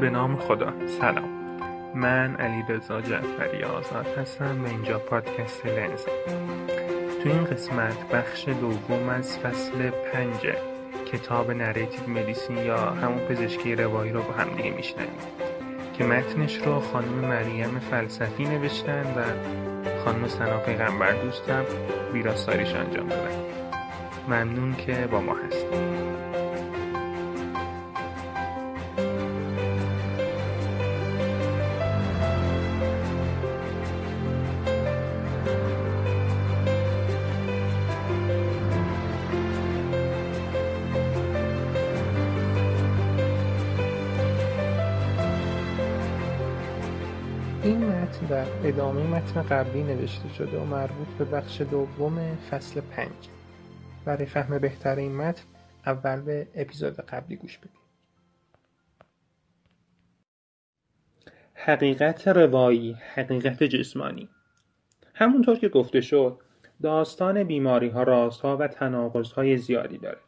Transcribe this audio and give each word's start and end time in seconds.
به 0.00 0.10
نام 0.10 0.36
خدا. 0.36 0.72
سلام. 0.86 1.37
من 1.94 2.36
علی 2.36 2.64
رضا 2.68 3.00
جعفری 3.00 3.62
آزاد 3.64 4.06
هستم 4.18 4.64
و 4.64 4.68
اینجا 4.68 4.98
پادکست 4.98 5.66
لنز. 5.66 6.04
تو 7.22 7.28
این 7.28 7.44
قسمت 7.44 8.08
بخش 8.08 8.48
دوم 8.48 9.08
از 9.08 9.38
فصل 9.38 9.90
پنج 9.90 10.52
کتاب 11.12 11.50
narrative 11.50 12.08
medicine 12.08 12.56
یا 12.56 12.76
همون 12.76 13.18
پزشکی 13.18 13.74
روایی 13.74 14.12
رو 14.12 14.22
با 14.22 14.32
هم 14.32 14.56
دیگه 14.56 14.70
میشنویم. 14.70 15.08
که 15.98 16.04
متنش 16.04 16.56
رو 16.56 16.80
خانم 16.80 17.08
مریم 17.08 17.78
فلسفی 17.78 18.44
نوشتن 18.44 19.02
و 19.02 19.24
خانم 20.04 20.28
سنا 20.28 20.58
پیغمبر 20.58 21.12
دوستم 21.12 21.64
ویراستاریش 22.12 22.74
انجام 22.74 23.08
دادن. 23.08 23.38
ممنون 24.28 24.74
که 24.74 25.08
با 25.10 25.20
ما 25.20 25.34
هستیم 25.34 26.27
این 47.68 47.84
متن 47.84 48.26
در 48.26 48.46
ادامه 48.64 49.06
متن 49.06 49.42
قبلی 49.42 49.82
نوشته 49.82 50.28
شده 50.28 50.58
و 50.58 50.64
مربوط 50.64 51.08
به 51.18 51.24
بخش 51.24 51.60
دوم 51.60 52.36
فصل 52.50 52.80
پنج. 52.80 53.28
برای 54.04 54.26
فهم 54.26 54.58
بهتر 54.58 54.96
این 54.96 55.16
متن 55.16 55.42
اول 55.86 56.20
به 56.20 56.46
اپیزود 56.54 56.96
قبلی 57.00 57.36
گوش 57.36 57.58
بدید. 57.58 57.70
حقیقت 61.54 62.28
روایی 62.28 62.96
حقیقت 63.14 63.62
جسمانی. 63.62 64.28
همونطور 65.14 65.58
که 65.58 65.68
گفته 65.68 66.00
شد 66.00 66.40
داستان 66.82 67.44
بیماری 67.44 67.88
ها 67.88 68.02
رازها 68.02 68.56
و 68.56 68.68
تناقض 68.68 69.32
های 69.32 69.56
زیادی 69.56 69.98
داره. 69.98 70.20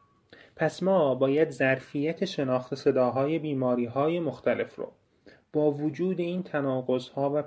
پس 0.57 0.83
ما 0.83 1.15
باید 1.15 1.51
ظرفیت 1.51 2.25
شناخت 2.25 2.75
صداهای 2.75 3.39
بیماری 3.39 3.87
های 3.87 4.21
مختلف 4.21 4.75
رو 4.75 4.93
با 5.53 5.71
وجود 5.71 6.21
این 6.21 6.45
ها 6.55 6.87
و 7.19 7.43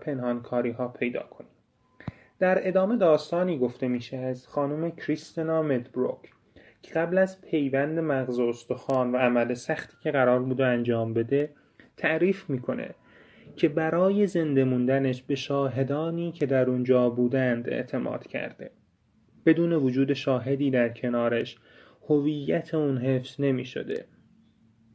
ها 0.77 0.87
پیدا 0.87 1.23
کنیم. 1.23 1.49
در 2.39 2.67
ادامه 2.67 2.97
داستانی 2.97 3.57
گفته 3.57 3.87
میشه 3.87 4.17
از 4.17 4.47
خانم 4.47 4.91
کریستنا 4.91 5.61
مدبروک 5.61 6.33
که 6.81 6.93
قبل 6.93 7.17
از 7.17 7.41
پیوند 7.41 7.99
مغز 7.99 8.39
استخوان 8.39 9.11
و 9.11 9.17
عمل 9.17 9.53
سختی 9.53 9.97
که 10.03 10.11
قرار 10.11 10.39
بود 10.39 10.61
انجام 10.61 11.13
بده 11.13 11.49
تعریف 11.97 12.49
می‌کنه 12.49 12.95
که 13.55 13.69
برای 13.69 14.27
زنده 14.27 14.63
موندنش 14.63 15.21
به 15.21 15.35
شاهدانی 15.35 16.31
که 16.31 16.45
در 16.45 16.69
اونجا 16.69 17.09
بودند 17.09 17.69
اعتماد 17.69 18.27
کرده. 18.27 18.71
بدون 19.45 19.73
وجود 19.73 20.13
شاهدی 20.13 20.71
در 20.71 20.89
کنارش 20.89 21.57
هویت 22.09 22.73
اون 22.73 22.97
حفظ 22.97 23.35
نمی 23.39 23.65
شده 23.65 24.05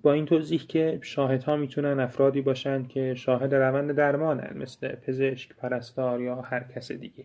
با 0.02 0.12
این 0.12 0.26
توضیح 0.26 0.66
که 0.66 0.98
شاهدها 1.02 1.56
می‌تونن 1.56 2.00
افرادی 2.00 2.40
باشند 2.40 2.88
که 2.88 3.14
شاهد 3.14 3.54
روند 3.54 3.92
درمانن 3.92 4.52
مثل 4.56 4.88
پزشک، 4.88 5.56
پرستار 5.56 6.20
یا 6.20 6.40
هر 6.40 6.64
کس 6.64 6.92
دیگه. 6.92 7.24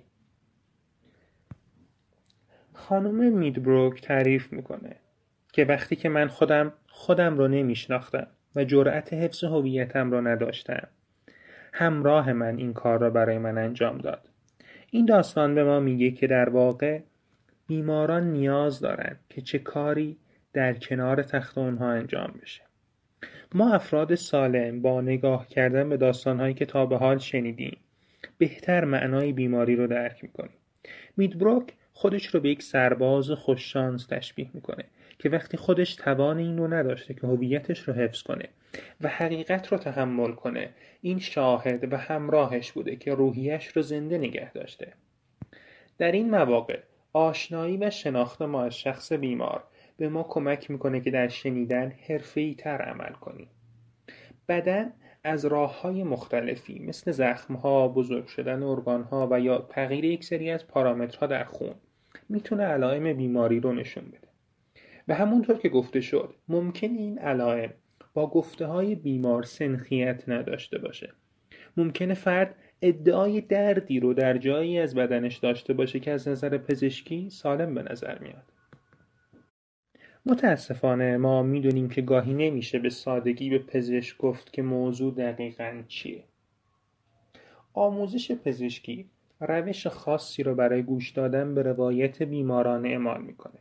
خانم 2.74 3.34
میدبروک 3.38 4.02
تعریف 4.02 4.54
می‌کنه 4.54 4.96
که 5.54 5.66
وقتی 5.66 5.96
که 5.96 6.10
من 6.10 6.28
خودم 6.28 6.74
خودم 6.88 7.38
رو 7.38 7.48
نمیشناختم 7.48 8.28
و 8.56 8.64
جرأت 8.64 9.14
حفظ 9.14 9.44
هویتم 9.44 10.12
رو 10.12 10.28
نداشتم 10.28 10.88
همراه 11.74 12.34
من 12.34 12.58
این 12.58 12.74
کار 12.74 13.00
را 13.00 13.10
برای 13.10 13.38
من 13.38 13.58
انجام 13.58 13.98
داد. 13.98 14.30
این 14.92 15.06
داستان 15.06 15.56
به 15.56 15.64
ما 15.64 15.80
میگه 15.80 16.12
که 16.12 16.28
در 16.28 16.50
واقع 16.50 17.00
بیماران 17.68 18.32
نیاز 18.32 18.80
دارند 18.80 19.20
که 19.30 19.42
چه 19.42 19.60
کاری 19.60 20.18
در 20.54 20.74
کنار 20.74 21.24
تخت 21.24 21.58
اونها 21.58 21.92
انجام 21.92 22.40
بشه. 22.42 22.62
ما 23.54 23.74
افراد 23.74 24.16
سالم 24.16 24.82
با 24.82 25.02
نگاه 25.02 25.48
کردن 25.48 25.90
به 25.90 25.98
داستانهایی 25.98 26.54
که 26.54 26.66
تا 26.66 26.86
به 26.86 26.98
حال 26.98 27.18
شنیدیم 27.18 27.78
بهتر 28.38 28.86
معنای 28.86 29.32
بیماری 29.32 29.76
رو 29.76 29.88
درک 29.88 30.24
می‌کنیم. 30.24 30.58
میدبروک 31.18 31.74
خودش 31.94 32.26
رو 32.26 32.40
به 32.40 32.50
یک 32.50 32.64
سرباز 32.64 33.32
خوششانس 33.32 34.06
تشبیه 34.06 34.50
می‌کنه 34.54 34.84
که 35.20 35.30
وقتی 35.30 35.58
خودش 35.58 35.96
توان 35.96 36.38
این 36.38 36.58
رو 36.58 36.74
نداشته 36.74 37.14
که 37.14 37.28
هویتش 37.28 37.80
رو 37.80 37.94
حفظ 37.94 38.22
کنه 38.22 38.50
و 39.02 39.08
حقیقت 39.08 39.68
رو 39.68 39.78
تحمل 39.78 40.32
کنه 40.32 40.70
این 41.02 41.20
شاهد 41.20 41.94
و 41.94 41.98
همراهش 41.98 42.72
بوده 42.72 42.96
که 42.96 43.14
روحیش 43.14 43.68
رو 43.68 43.82
زنده 43.82 44.18
نگه 44.18 44.52
داشته. 44.52 44.94
در 45.98 46.12
این 46.12 46.30
مواقع 46.30 46.80
آشنایی 47.14 47.78
و 47.78 47.90
شناخت 47.90 48.42
ما 48.42 48.64
از 48.64 48.78
شخص 48.78 49.14
بیمار 49.14 49.64
به 49.98 50.10
ما 50.10 50.24
کمک 50.24 50.72
می‌کنه 50.72 51.02
که 51.02 51.12
در 51.12 51.28
شنیدن 51.28 51.94
تر 52.58 52.82
عمل 52.82 53.14
کنیم. 53.14 53.48
بدن 54.48 54.94
از 55.24 55.46
راه 55.46 55.82
های 55.82 56.04
مختلفی 56.04 56.80
مثل 56.80 57.12
زخم 57.12 57.54
ها، 57.54 57.88
بزرگ 57.88 58.28
شدن 58.28 58.64
ارگان 58.64 59.04
ها 59.04 59.28
و 59.32 59.40
یا 59.40 59.58
تغییر 59.58 60.06
یک 60.06 60.24
سری 60.24 60.50
از 60.50 60.68
پارامترها 60.68 61.28
در 61.28 61.44
خون 61.44 61.76
می‌تونه 62.30 62.64
علائم 62.64 63.14
بیماری 63.14 63.60
رو 63.60 63.74
نشون 63.74 64.04
بده. 64.06 64.28
و 65.08 65.14
همونطور 65.14 65.58
که 65.58 65.70
گفته 65.70 66.02
شد 66.02 66.34
ممکن 66.48 66.88
این 66.88 67.20
علائم 67.20 67.74
با 68.14 68.28
گفته 68.28 68.66
های 68.66 68.96
بیمار 68.96 69.44
سنخیت 69.44 70.30
نداشته 70.30 70.78
باشه. 70.78 71.14
ممکنه 71.78 72.14
فرد 72.14 72.56
ادعای 72.82 73.42
دردی 73.42 74.00
رو 74.00 74.14
در 74.14 74.38
جایی 74.38 74.80
از 74.80 74.96
بدنش 74.96 75.38
داشته 75.38 75.74
باشه 75.74 76.00
که 76.00 76.12
از 76.12 76.28
نظر 76.28 76.58
پزشکی 76.58 77.30
سالم 77.30 77.76
به 77.76 77.84
نظر 77.92 78.20
میاد. 78.20 78.53
متاسفانه 80.26 81.18
ما 81.18 81.44
می‌دونیم 81.44 81.90
که 81.90 82.02
گاهی 82.02 82.34
نمیشه 82.34 82.80
به 82.80 82.90
سادگی 82.90 83.50
به 83.50 83.60
پزشک 83.60 84.18
گفت 84.18 84.54
که 84.54 84.62
موضوع 84.62 85.14
دقیقا 85.14 85.84
چیه. 85.88 86.24
آموزش 87.74 88.32
پزشکی 88.32 89.10
روش 89.40 89.88
خاصی 89.88 90.44
رو 90.44 90.56
برای 90.56 90.84
گوش 90.84 91.10
دادن 91.12 91.56
به 91.56 91.62
روایت 91.62 92.24
بیماران 92.24 92.86
اعمال 92.86 93.22
می‌کنه. 93.22 93.60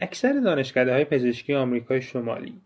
اکثر 0.00 0.40
دانشکده 0.44 0.92
های 0.92 1.04
پزشکی 1.04 1.54
آمریکای 1.54 2.02
شمالی 2.02 2.60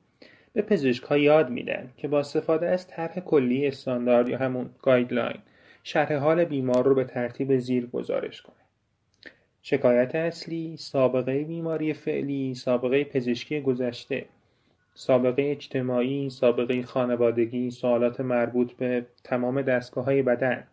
به 0.53 0.63
پزشک 0.63 1.05
ها 1.05 1.17
یاد 1.17 1.51
میدن 1.51 1.91
که 1.97 2.09
با 2.09 2.19
استفاده 2.19 2.69
از 2.69 2.87
طرح 2.87 3.21
کلی 3.21 3.67
استاندارد 3.67 4.29
یا 4.29 4.39
همون 4.39 4.71
گایدلاین 4.83 5.39
شرح 5.83 6.15
حال 6.15 6.45
بیمار 6.45 6.85
رو 6.85 6.95
به 6.95 7.05
ترتیب 7.05 7.59
زیر 7.59 7.87
گزارش 7.87 8.43
کنه. 8.43 8.66
شکایت 9.69 10.15
اصلی، 10.15 10.77
سابقه 10.77 11.45
بیماری 11.45 11.93
فعلی، 11.93 12.55
سابقه 12.55 13.05
پزشکی 13.05 13.61
گذشته، 13.61 14.27
سابقه 14.95 15.43
اجتماعی، 15.43 16.31
سابقه 16.31 16.83
خانوادگی، 16.83 17.71
سوالات 17.71 18.21
مربوط 18.21 18.73
به 18.73 19.07
تمام 19.25 19.65
های 19.97 20.23
بدن 20.23 20.67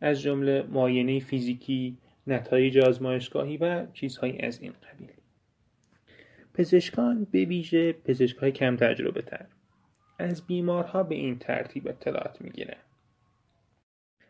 از 0.00 0.20
جمله 0.20 0.62
معاینه 0.62 1.20
فیزیکی، 1.20 1.96
نتایج 2.26 2.78
آزمایشگاهی 2.78 3.56
و 3.56 3.86
چیزهایی 3.92 4.38
از 4.38 4.60
این 4.62 4.72
قبیل. 4.72 5.10
پزشکان 6.54 7.26
به 7.30 7.44
ویژه 7.44 7.92
پزشکهای 7.92 8.52
کم 8.52 8.76
تجربه 8.76 9.22
تر 9.22 9.46
از 10.18 10.46
بیمارها 10.46 11.02
به 11.02 11.14
این 11.14 11.38
ترتیب 11.38 11.88
اطلاعات 11.88 12.42
می‌گیرند. 12.42 12.93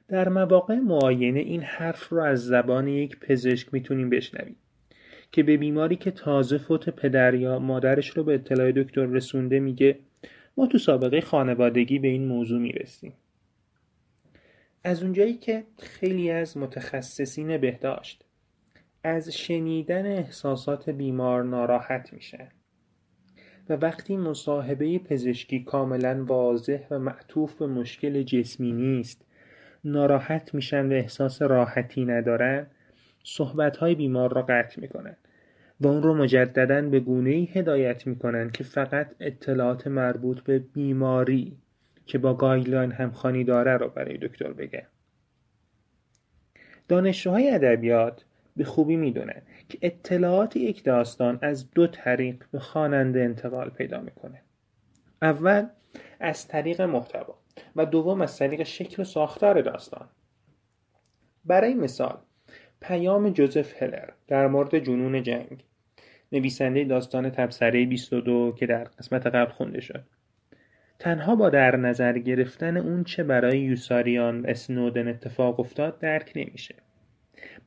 در 0.09 0.29
مواقع 0.29 0.75
معاینه 0.75 1.41
این 1.41 1.62
حرف 1.62 2.09
رو 2.09 2.23
از 2.23 2.47
زبان 2.47 2.89
یک 2.89 3.19
پزشک 3.19 3.75
می‌تونیم 3.75 4.11
بشنویم 4.11 4.56
که 5.33 5.43
به 5.43 5.56
بیماری 5.56 5.97
که 5.97 6.11
تازه 6.11 6.59
فوت 6.59 6.91
پدر 6.91 7.35
یا 7.35 7.59
مادرش 7.59 8.09
رو 8.09 8.25
به 8.25 8.35
اطلاع 8.35 8.73
دکتر 8.73 9.06
رسونده 9.06 9.61
میگه 9.61 9.99
ما 10.56 10.67
تو 10.67 10.79
سابقه 10.79 11.21
خانوادگی 11.21 11.99
به 11.99 12.09
این 12.09 12.27
موضوع 12.27 12.61
می‌رسیم. 12.61 13.12
از 14.85 15.03
اونجایی 15.03 15.35
که 15.35 15.65
خیلی 15.79 16.31
از 16.31 16.56
متخصصین 16.56 17.59
بهداشت 17.59 18.25
از 19.05 19.29
شنیدن 19.29 20.06
احساسات 20.06 20.91
بیمار 20.91 21.45
ناراحت 21.45 22.12
میشن 22.12 22.49
و 23.69 23.73
وقتی 23.73 24.17
مصاحبه 24.17 24.99
پزشکی 24.99 25.65
کاملا 25.65 26.25
واضح 26.25 26.87
و 26.91 26.99
معطوف 26.99 27.55
به 27.55 27.67
مشکل 27.67 28.23
جسمی 28.23 28.73
نیست 28.73 29.25
ناراحت 29.85 30.55
میشن 30.55 30.93
و 30.93 30.93
احساس 30.93 31.43
راحتی 31.43 32.05
ندارن 32.05 32.67
صحبتهای 33.25 33.95
بیمار 33.95 34.33
را 34.35 34.43
قطع 34.43 34.81
می‌کنند 34.81 35.17
و 35.81 35.87
اون 35.87 36.03
رو 36.03 36.15
مجددا 36.15 36.83
به 36.83 37.03
ای 37.09 37.45
هدایت 37.45 38.07
می‌کنند 38.07 38.53
که 38.53 38.65
فقط 38.65 39.11
اطلاعات 39.21 39.87
مربوط 39.87 40.41
به 40.41 40.59
بیماری 40.59 41.57
که 42.07 42.19
با 42.19 42.35
گایدلاین 42.35 42.93
همخوانی 42.93 43.45
داره 43.45 43.77
رو 43.77 43.89
برای 43.89 44.19
دکتر 44.19 44.53
بگه. 44.53 44.87
دانشجوهای 46.89 47.51
ادبیات 47.51 48.25
به 48.57 48.65
خوبی 48.65 48.97
می‌دونن 48.97 49.43
که 49.69 49.79
اطلاعات 49.83 50.57
یک 50.57 50.85
داستان 50.85 51.39
از 51.43 51.71
دو 51.71 51.87
طریق 51.87 52.45
به 52.53 52.59
خواننده 52.59 53.21
انتقال 53.21 53.71
پیدا 53.71 54.01
می‌کنه. 54.01 54.43
اول 55.23 55.67
از 56.21 56.49
طریق 56.49 56.81
محتوا. 56.81 57.44
و 57.77 57.87
دوم 57.87 58.21
از 58.21 58.39
طریق 58.39 58.62
شکل 58.62 59.03
و 59.03 59.05
ساختار 59.05 59.61
داستان. 59.61 60.09
برای 61.45 61.75
مثال 61.75 62.19
پیام 62.81 63.31
جوزف 63.31 63.83
هلر 63.83 64.09
در 64.29 64.47
مورد 64.47 64.79
جنون 64.79 65.23
جنگ. 65.23 65.65
نویسنده 66.33 66.85
داستان 66.85 67.31
تبصره 67.31 67.87
22 67.87 68.53
که 68.53 68.67
در 68.67 68.85
قسمت 68.85 69.27
قبل 69.27 69.53
خونده 69.53 69.81
شد. 69.81 70.05
تنها 70.99 71.37
با 71.37 71.51
در 71.51 71.77
نظر 71.77 72.19
گرفتن 72.19 72.77
اون 72.77 73.05
چه 73.05 73.25
برای 73.25 73.59
یوساریان 73.59 74.41
و 74.41 74.47
اسنودن 74.47 75.09
اتفاق 75.09 75.61
افتاد 75.61 75.99
درک 75.99 76.33
نمیشه. 76.37 76.75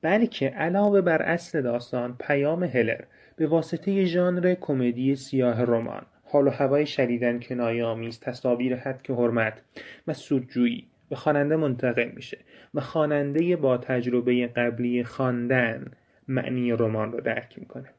بلکه 0.01 0.49
علاوه 0.49 1.01
بر 1.01 1.21
اصل 1.21 1.61
داستان 1.61 2.15
پیام 2.19 2.63
هلر 2.63 3.01
به 3.35 3.47
واسطه 3.47 4.05
ژانر 4.05 4.55
کمدی 4.61 5.15
سیاه 5.15 5.63
رمان 5.63 6.05
حال 6.31 6.47
و 6.47 6.49
هوای 6.49 6.85
شدیدن 6.85 7.39
کنایه 7.39 7.85
آمیز 7.85 8.19
تصاویر 8.19 8.75
حد 8.75 9.01
که 9.01 9.13
حرمت 9.13 9.61
و 10.07 10.13
سودجویی 10.13 10.87
به 11.09 11.15
خواننده 11.15 11.55
منتقل 11.55 12.09
میشه 12.15 12.37
و 12.73 12.81
خواننده 12.81 13.55
با 13.55 13.77
تجربه 13.77 14.47
قبلی 14.47 15.03
خواندن 15.03 15.85
معنی 16.27 16.71
رمان 16.71 17.11
رو 17.11 17.21
درک 17.21 17.59
می‌کنه. 17.59 17.89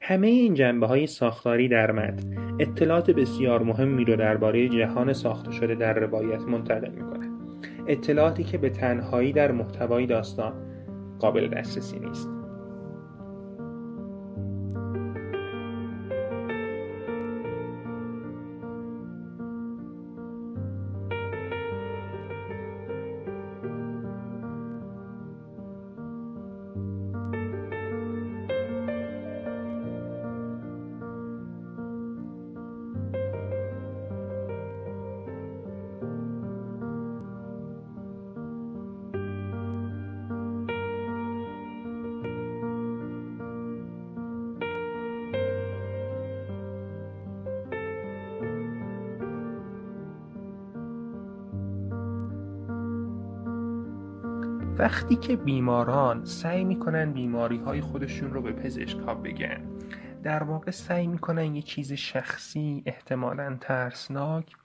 همه 0.00 0.26
این 0.26 0.54
جنبه 0.54 0.86
های 0.86 1.06
ساختاری 1.06 1.68
در 1.68 1.92
متن 1.92 2.56
اطلاعات 2.60 3.10
بسیار 3.10 3.62
مهمی 3.62 4.04
رو 4.04 4.16
درباره 4.16 4.68
جهان 4.68 5.12
ساخته 5.12 5.52
شده 5.52 5.74
در 5.74 5.92
روایت 5.92 6.40
منتقل 6.40 6.90
می‌کنه. 6.90 7.30
اطلاعاتی 7.88 8.44
که 8.44 8.58
به 8.58 8.70
تنهایی 8.70 9.32
در 9.32 9.52
محتوای 9.52 10.06
داستان 10.06 10.52
قابل 11.18 11.48
دسترسی 11.48 11.98
نیست. 11.98 12.43
وقتی 55.04 55.16
که 55.16 55.36
بیماران 55.36 56.24
سعی 56.24 56.64
می‌کنن 56.64 57.12
بیماری 57.12 57.58
های 57.58 57.80
خودشون 57.80 58.32
رو 58.32 58.42
به 58.42 58.52
پزشکا 58.52 59.14
بگن 59.14 59.60
در 60.22 60.42
واقع 60.42 60.70
سعی 60.70 61.06
می‌کنن 61.06 61.54
یه 61.54 61.62
چیز 61.62 61.92
شخصی 61.92 62.82
احتمالا 62.86 63.56
ترسناک 63.60 64.56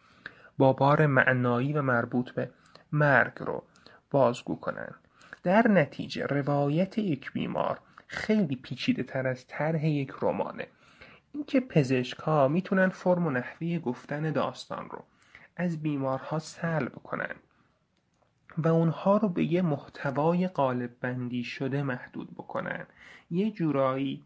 با 0.57 0.73
بار 0.73 1.05
معنایی 1.05 1.73
و 1.73 1.81
مربوط 1.81 2.31
به 2.31 2.49
مرگ 2.91 3.33
رو 3.39 3.63
بازگو 4.11 4.55
کنن. 4.55 4.95
در 5.43 5.67
نتیجه 5.67 6.25
روایت 6.25 6.97
یک 6.97 7.33
بیمار 7.33 7.79
خیلی 8.07 8.55
پیچیده 8.55 9.03
تر 9.03 9.27
از 9.27 9.47
طرح 9.47 9.85
یک 9.85 10.13
رمانه. 10.21 10.67
اینکه 11.33 11.59
پزشک 11.59 12.17
ها 12.17 12.47
می‌تونن 12.47 12.89
فرم 12.89 13.27
و 13.27 13.29
نحوه 13.29 13.79
گفتن 13.79 14.31
داستان 14.31 14.89
رو 14.89 15.03
از 15.55 15.81
بیمارها 15.81 16.39
سلب 16.39 16.95
کنن. 16.95 17.35
و 18.59 18.67
اونها 18.67 19.17
رو 19.17 19.29
به 19.29 19.43
یه 19.43 19.61
محتوای 19.61 20.47
قالب 20.47 20.99
بندی 21.01 21.43
شده 21.43 21.83
محدود 21.83 22.33
بکنن. 22.33 22.85
یه 23.31 23.51
جورایی 23.51 24.23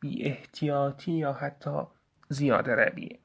بی 0.00 0.24
احتیاطی 0.24 1.12
یا 1.12 1.32
حتی 1.32 1.80
زیاده 2.28 2.74
رویه. 2.74 3.18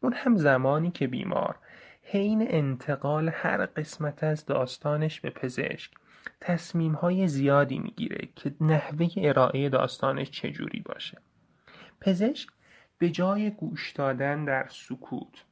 اون 0.00 0.12
هم 0.12 0.36
زمانی 0.36 0.90
که 0.90 1.06
بیمار 1.06 1.56
حین 2.02 2.46
انتقال 2.48 3.30
هر 3.34 3.66
قسمت 3.66 4.24
از 4.24 4.46
داستانش 4.46 5.20
به 5.20 5.30
پزشک 5.30 5.90
تصمیم 6.40 6.92
های 6.92 7.28
زیادی 7.28 7.78
می‌گیره 7.78 8.28
که 8.36 8.54
نحوه 8.60 9.08
ارائه 9.16 9.68
داستانش 9.68 10.30
چجوری 10.30 10.80
باشه. 10.80 11.18
پزشک 12.00 12.48
به 12.98 13.10
جای 13.10 13.50
گوش 13.50 13.92
دادن 13.92 14.44
در 14.44 14.66
سکوت 14.70 15.44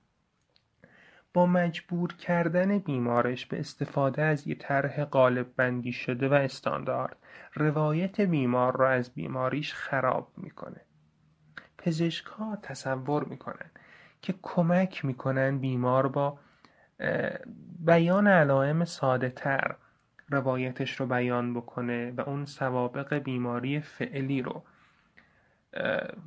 با 1.37 1.47
مجبور 1.47 2.13
کردن 2.13 2.79
بیمارش 2.79 3.47
به 3.47 3.61
استفاده 3.61 4.23
از 4.23 4.49
یه 4.49 4.55
طرح 4.55 5.05
قالب 5.05 5.47
بندی 5.57 5.93
شده 5.93 6.29
و 6.29 6.33
استاندارد 6.33 7.17
روایت 7.55 8.21
بیمار 8.21 8.77
را 8.77 8.91
از 8.91 9.15
بیماریش 9.15 9.75
خراب 9.75 10.33
می‌کنه. 10.37 10.81
پزشکها 11.79 12.57
تصور 12.63 13.25
می‌کنن 13.25 13.71
که 14.23 14.35
کمک 14.43 15.05
می‌کنن 15.05 15.59
بیمار 15.59 16.09
با 16.09 16.39
بیان 17.79 18.27
علائم 18.27 18.85
ساده 18.85 19.31
تر 19.31 19.77
روایتش 20.29 21.01
رو 21.01 21.07
بیان 21.07 21.55
بکنه 21.55 22.11
و 22.17 22.21
اون 22.21 22.45
سوابق 22.45 23.15
بیماری 23.15 23.81
فعلی 23.81 24.43
رو 24.43 24.63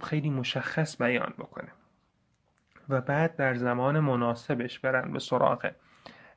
خیلی 0.03 0.29
مشخص 0.29 1.01
بیان 1.01 1.33
بکنه. 1.37 1.71
و 2.89 3.01
بعد 3.01 3.35
در 3.35 3.55
زمان 3.55 3.99
مناسبش 3.99 4.79
برن 4.79 5.11
به 5.11 5.19
سراغ 5.19 5.71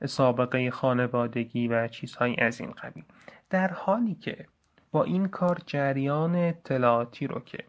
سابقه 0.06 0.70
خانوادگی 0.70 1.68
و 1.68 1.88
چیزهایی 1.88 2.36
از 2.36 2.60
این 2.60 2.70
قبیل. 2.70 3.04
در 3.50 3.68
حالی 3.68 4.14
که 4.14 4.46
با 4.92 5.04
این 5.04 5.28
کار 5.28 5.58
جریان 5.66 6.34
اطلاعاتی 6.34 7.26
رو 7.26 7.40
که 7.40 7.64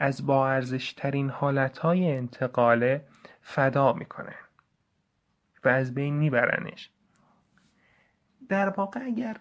از 0.00 0.26
با 0.26 0.48
ارزش 0.48 0.92
ترین 0.92 1.30
حالتهای 1.30 2.16
انتقاله 2.16 3.04
فدا 3.42 3.92
می‌کنه 3.92 4.34
و 5.64 5.68
از 5.68 5.94
بین 5.94 6.14
میبرنش. 6.14 6.90
در 8.48 8.68
واقع 8.68 9.00
اگر 9.04 9.36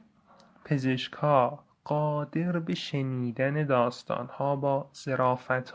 پزشک 0.65 1.13
ها 1.13 1.66
قادر 1.87 2.59
به 2.59 2.75
شنیدن 2.75 3.65
داستانها 3.65 4.55
با 4.55 4.91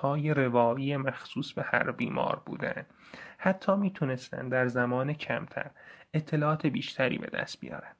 های 0.03 0.35
روایی 0.35 0.97
مخصوص 0.97 1.53
به 1.53 1.63
هر 1.63 1.91
بیمار 1.91 2.43
بودن 2.47 2.87
حتی 3.39 3.77
می‌تونستن 3.77 4.49
در 4.49 4.67
زمان 4.67 5.13
کمتر 5.13 5.71
اطلاعات 6.15 6.67
بیشتری 6.67 7.19
به 7.19 7.27
دست 7.27 7.61
بیارن. 7.61 7.93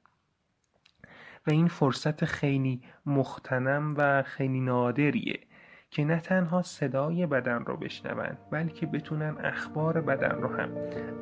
و 1.47 1.51
این 1.51 1.67
فرصت 1.67 2.25
خیلی 2.25 2.81
مختنم 3.05 3.95
و 3.97 4.23
خیلی 4.23 4.61
نادریه 4.61 5.39
که 5.89 6.05
نه 6.05 6.19
تنها 6.19 6.61
صدای 6.61 7.25
بدن 7.25 7.65
رو 7.65 7.77
بشنون 7.77 8.37
بلکه 8.51 8.85
بتونن 8.85 9.37
اخبار 9.43 10.01
بدن 10.01 10.41
رو 10.41 10.55
هم 10.55 10.71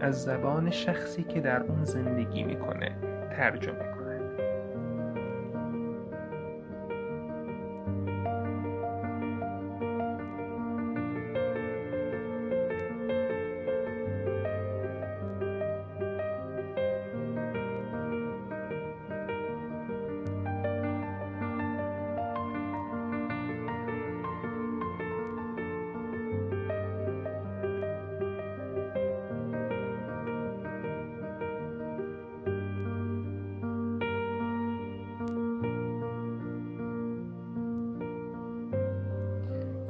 از 0.02 0.24
زبان 0.24 0.72
شخصی 0.72 1.24
که 1.24 1.42
در 1.42 1.64
اون 1.64 1.84
زندگی 1.84 2.44
می‌کنه 2.44 2.98
ترجمه 3.30 3.80
کنن. 3.80 4.01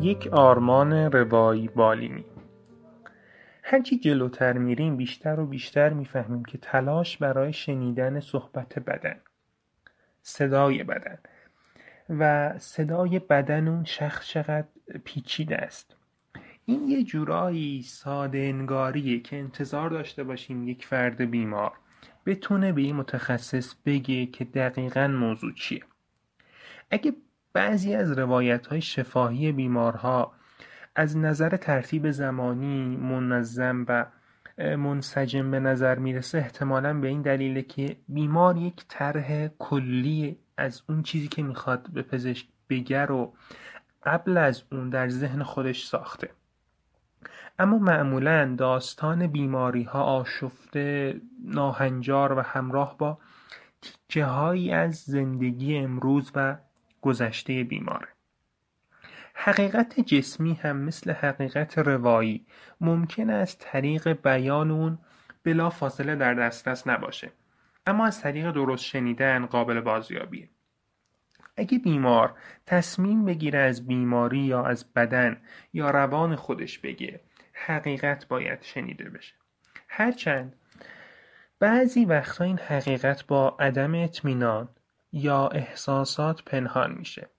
یک 0.02 0.28
آرمان 0.28 0.94
روایی 0.94 1.68
بالینی 1.68 2.26
هرچی 3.64 4.00
جلوتر 4.00 4.54
میریم 4.54 4.98
بیشتر 4.98 5.40
و 5.40 5.46
بیشتر 5.46 5.90
می‌فهمیم 5.94 6.46
که 6.46 6.58
تلاش 6.58 7.18
برای 7.18 7.54
شنیدن 7.54 8.20
صحبت 8.20 8.80
بدن. 8.80 9.20
صدای 10.22 10.84
بدن. 10.84 11.18
و 12.10 12.54
صدای 12.60 13.20
بدن 13.20 13.68
اون 13.68 13.84
شخص 13.84 14.28
چقدر 14.28 14.68
پیچیده 15.04 15.58
است. 15.58 15.96
این 16.66 16.90
یه 16.90 17.04
جورایی 17.04 17.82
ساده 17.82 18.38
انگاریه 18.38 19.20
که 19.20 19.36
انتظار 19.40 19.90
داشته 19.90 20.24
باشیم 20.24 20.68
یک 20.68 20.86
فرد 20.86 21.22
بیمار 21.22 21.72
بتونه 22.26 22.72
به 22.72 22.82
این 22.82 22.96
متخصص 22.96 23.76
بگه 23.86 24.26
که 24.26 24.46
دقیقا 24.46 25.08
موضوع 25.08 25.54
چیه. 25.54 25.84
اگه 26.92 27.14
بعضی 27.54 27.96
از 27.96 28.12
روایت 28.12 28.68
های 28.68 28.82
شفاهی 28.82 29.52
بیمارها 29.52 30.34
از 30.96 31.18
نظر 31.18 31.58
ترتیب 31.58 32.12
زمانی 32.12 32.98
منظم 32.98 33.86
و 33.88 34.06
منسجم 34.58 35.52
به 35.52 35.60
نظر 35.60 36.00
می‌رسه 36.00 36.38
احتمالا 36.38 36.94
به 36.94 37.08
این 37.08 37.22
دلیله 37.22 37.62
که 37.62 37.98
بیمار 38.08 38.58
یک 38.58 38.86
طرح 38.88 39.48
کلی 39.48 40.38
از 40.58 40.82
اون 40.90 41.04
چیزی 41.04 41.28
که 41.28 41.44
می‌خواد 41.44 41.90
به 41.94 42.02
پزشک 42.02 42.48
بگه 42.70 43.06
رو 43.06 43.34
قبل 44.04 44.38
از 44.38 44.64
اون 44.72 44.90
در 44.90 45.10
ذهن 45.10 45.44
خودش 45.44 45.86
ساخته. 45.86 46.30
اما 47.60 47.78
معمولا 47.78 48.56
داستان 48.58 49.28
بیماری 49.28 49.84
ها 49.84 50.04
آشفته 50.04 51.16
ناهنجار 51.46 52.34
و 52.34 52.42
همراه 52.42 52.98
با 52.98 53.18
تیکه 53.82 54.26
هایی 54.26 54.72
از 54.72 54.96
زندگی 54.96 55.78
امروز 55.78 56.32
و 56.36 56.58
گذشته 57.02 57.64
بیماره 57.64 58.08
حقیقت 59.34 60.00
جسمی 60.00 60.54
هم 60.54 60.78
مثل 60.78 61.12
حقیقت 61.12 61.78
روایی 61.78 62.46
ممکن 62.82 63.30
است 63.30 63.60
طریق 63.60 64.22
بیان 64.22 64.72
اون 64.72 65.00
بلا 65.44 65.70
فاصله 65.70 66.16
در 66.16 66.34
دسترس 66.34 66.88
نباشه. 66.88 67.32
اما 67.88 68.06
از 68.06 68.22
طریق 68.22 68.52
درست 68.52 68.84
شنیدن 68.84 69.46
قابل 69.46 69.80
بازیابیه. 69.80 70.50
اگه 71.58 71.80
بیمار 71.80 72.34
تصمیم 72.66 73.26
بگیره 73.26 73.60
از 73.60 73.88
بیماری 73.88 74.40
یا 74.40 74.66
از 74.66 74.94
بدن 74.94 75.38
یا 75.74 75.92
روان 75.92 76.36
خودش 76.36 76.80
بگه 76.80 77.22
حقیقت 77.54 78.28
باید 78.28 78.62
شنیده 78.62 79.10
بشه. 79.10 79.34
هرچند 79.88 80.56
بعضی 81.60 82.06
وقتا 82.06 82.44
این 82.44 82.60
حقیقت 82.60 83.28
با 83.28 83.58
عدم 83.60 83.96
اطمینان 83.96 84.70
یا 85.14 85.48
احساسات 85.48 86.44
پنهان 86.44 86.92
میشه 86.92 87.30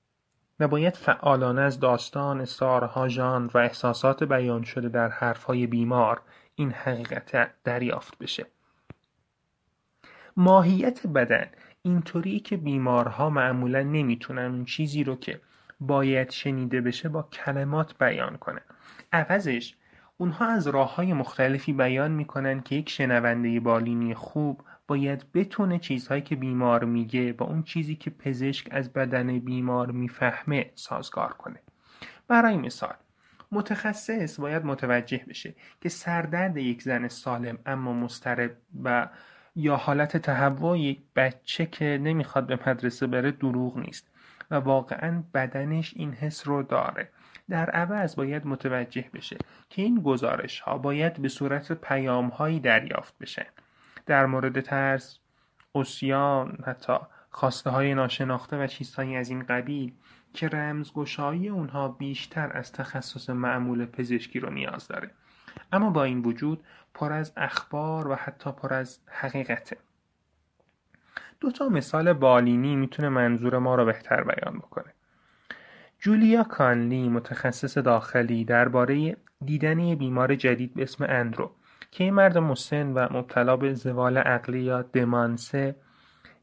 و 0.60 0.68
باید 0.68 0.96
فعالانه 0.96 1.60
از 1.60 1.80
داستان، 1.80 2.40
استعاره‌ها، 2.40 3.08
ژانر 3.08 3.50
و 3.54 3.58
احساسات 3.58 4.24
بیان 4.24 4.62
شده 4.62 4.88
در 4.88 5.08
حرفهای 5.08 5.66
بیمار 5.66 6.22
این 6.54 6.72
حقیقت 6.72 7.50
دریافت 7.64 8.18
بشه. 8.18 8.46
ماهیت 10.36 11.06
بدن 11.06 11.46
اینطوری 11.82 12.40
که 12.40 12.56
بیمارها 12.56 13.30
معمولا 13.30 13.82
نمی‌تونن 13.82 14.44
اون 14.44 14.64
چیزی 14.64 15.04
رو 15.04 15.16
که 15.16 15.40
باید 15.80 16.30
شنیده 16.30 16.80
بشه 16.80 17.08
با 17.08 17.22
کلمات 17.22 17.98
بیان 17.98 18.36
کنن. 18.36 18.64
عوضش 19.12 19.76
اونها 20.16 20.46
از 20.46 20.66
راه 20.66 20.94
های 20.94 21.12
مختلفی 21.12 21.72
بیان 21.72 22.10
می‌کنن 22.10 22.60
که 22.60 22.74
یک 22.74 22.88
شنونده 22.90 23.60
بالینی 23.60 24.14
خوب 24.14 24.62
باید 24.92 25.32
بتونه 25.34 25.78
چیزهایی 25.78 26.22
که 26.22 26.36
بیمار 26.36 26.84
میگه 26.84 27.32
با 27.32 27.46
اون 27.46 27.62
چیزی 27.62 27.94
که 27.96 28.10
پزشک 28.10 28.68
از 28.70 28.92
بدن 28.92 29.38
بیمار 29.38 29.90
می‌فهمه 29.90 30.70
سازگار 30.74 31.32
کنه. 31.32 31.60
برای 32.28 32.56
مثال 32.56 32.94
متخصص 33.52 34.40
باید 34.40 34.64
متوجه 34.64 35.24
بشه 35.28 35.54
که 35.80 35.88
سردرد 35.88 36.56
یک 36.56 36.82
زن 36.82 37.08
سالم 37.08 37.58
اما 37.66 37.92
مسترب 37.92 38.56
و 38.84 39.08
یا 39.56 39.76
حالت 39.76 40.16
تهوع 40.16 40.78
یک 40.78 40.98
بچه 41.16 41.66
که 41.66 42.00
نمی‌خواد 42.02 42.46
به 42.46 42.58
مدرسه 42.66 43.06
بره 43.06 43.30
دروغ 43.30 43.78
نیست 43.78 44.08
و 44.50 44.54
واقعا 44.54 45.22
بدنش 45.34 45.94
این 45.96 46.12
حس 46.12 46.48
رو 46.48 46.62
داره. 46.62 47.08
در 47.50 47.70
عوض 47.70 48.16
باید 48.16 48.46
متوجه 48.46 49.04
بشه 49.14 49.36
که 49.70 49.82
این 49.82 50.02
گزارش 50.02 50.60
ها 50.60 50.78
باید 50.78 51.22
به 51.22 51.28
صورت 51.28 51.72
پیام 51.72 52.28
هایی 52.28 52.60
دریافت 52.60 53.18
بشه 53.18 53.46
در 54.06 54.26
مورد 54.26 54.60
ترس، 54.60 55.18
اسیان، 55.74 56.58
حتی 56.66 56.96
خواسته 57.30 57.70
های 57.70 57.94
ناشناخته 57.94 58.64
و 58.64 58.66
چیزهایی 58.66 59.16
از 59.16 59.30
این 59.30 59.42
قبیل 59.42 59.92
که 60.34 60.48
رمزگشایی 60.48 61.48
اونها 61.48 61.88
بیشتر 61.88 62.56
از 62.56 62.72
تخصص 62.72 63.30
معمول 63.30 63.86
پزشکی 63.86 64.40
رو 64.40 64.50
نیاز 64.50 64.88
داره. 64.88 65.10
اما 65.72 65.90
با 65.90 66.04
این 66.04 66.22
وجود 66.22 66.64
پر 66.94 67.12
از 67.12 67.32
اخبار 67.36 68.08
و 68.08 68.14
حتی 68.14 68.52
پر 68.52 68.74
از 68.74 68.98
حقیقته. 69.06 69.76
دو 71.40 71.50
تا 71.50 71.68
مثال 71.68 72.12
بالینی 72.12 72.76
می‌تونه 72.76 73.08
منظور 73.08 73.58
ما 73.58 73.74
رو 73.74 73.84
بهتر 73.84 74.24
بیان 74.24 74.58
بکنه. 74.58 74.92
جولیا 75.98 76.44
کانلی 76.44 77.08
متخصص 77.08 77.78
داخلی 77.78 78.44
درباره 78.44 79.16
دیدن 79.44 79.94
بیمار 79.94 80.34
جدید 80.34 80.74
به 80.74 80.82
اسم 80.82 81.06
اندرو. 81.08 81.54
که 81.92 82.04
این 82.04 82.14
مرد 82.14 82.38
مسن 82.38 82.92
و 82.92 83.08
مبتلا 83.10 83.56
به 83.56 83.74
زوال 83.74 84.18
عقلی 84.18 84.60
یا 84.60 84.82
دمانسه 84.82 85.76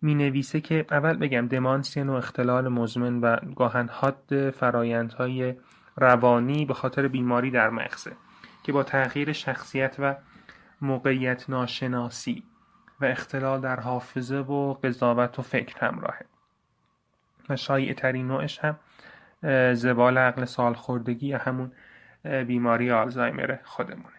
می 0.02 0.16
نویسه 0.16 0.62
که 0.62 0.86
اول 0.92 1.18
بگم 1.18 1.48
دمانس 1.48 1.98
یه 1.98 2.04
نوع 2.04 2.18
اختلال 2.18 2.68
مزمن 2.68 3.22
و 3.22 3.38
گاهن 3.56 3.90
حاد 3.92 4.50
فرایندهای 4.50 5.56
روانی 5.98 6.66
به 6.66 6.74
خاطر 6.74 7.08
بیماری 7.08 7.52
در 7.52 7.70
مغزه 7.70 8.12
که 8.64 8.72
با 8.72 8.84
تغییر 8.84 9.32
شخصیت 9.32 9.96
و 10.00 10.16
موقعیت 10.82 11.50
ناشناسی 11.50 12.44
و 13.02 13.06
اختلال 13.06 13.62
در 13.62 13.80
حافظه 13.80 14.38
و 14.38 14.74
قضاوت 14.74 15.40
و 15.40 15.42
فکر 15.42 15.86
همراهه. 15.86 16.26
و 17.50 17.56
شایع 17.56 17.94
ترین 17.94 18.28
نوعش 18.28 18.60
هم 18.60 18.80
زوال 19.74 20.18
عقل 20.18 20.46
سالخوردگی 20.46 21.28
یا 21.28 21.38
همون 21.38 21.72
بیماری 22.24 22.92
آلزایمر 22.92 23.58
خودمونه. 23.64 24.19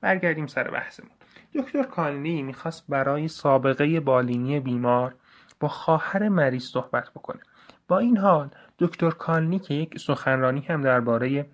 برگردیم 0.00 0.46
سر 0.46 0.70
بحثمون. 0.70 1.10
دکتر 1.54 1.82
کالنی 1.82 2.42
می‌خواست 2.42 2.84
برای 2.88 3.28
سابقه 3.28 4.00
بالینی 4.00 4.60
بیمار 4.60 5.14
با 5.60 5.68
خواهر 5.68 6.28
مریض 6.28 6.64
صحبت 6.64 7.10
بکنه. 7.10 7.40
با 7.88 7.98
این 7.98 8.16
حال 8.16 8.50
دکتر 8.78 9.10
کالنی 9.10 9.58
که 9.58 9.74
یک 9.74 9.98
سخنرانی 9.98 10.60
هم 10.60 10.82
درباره 10.82 11.46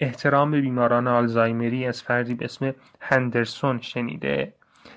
احترام 0.00 0.50
به 0.50 0.60
بیماران 0.60 1.08
آلزایمری 1.08 1.86
از 1.86 2.02
فردی 2.02 2.34
به 2.34 2.44
اسم 2.44 2.74
هندرسون 3.00 3.80
شنیده 3.80 4.54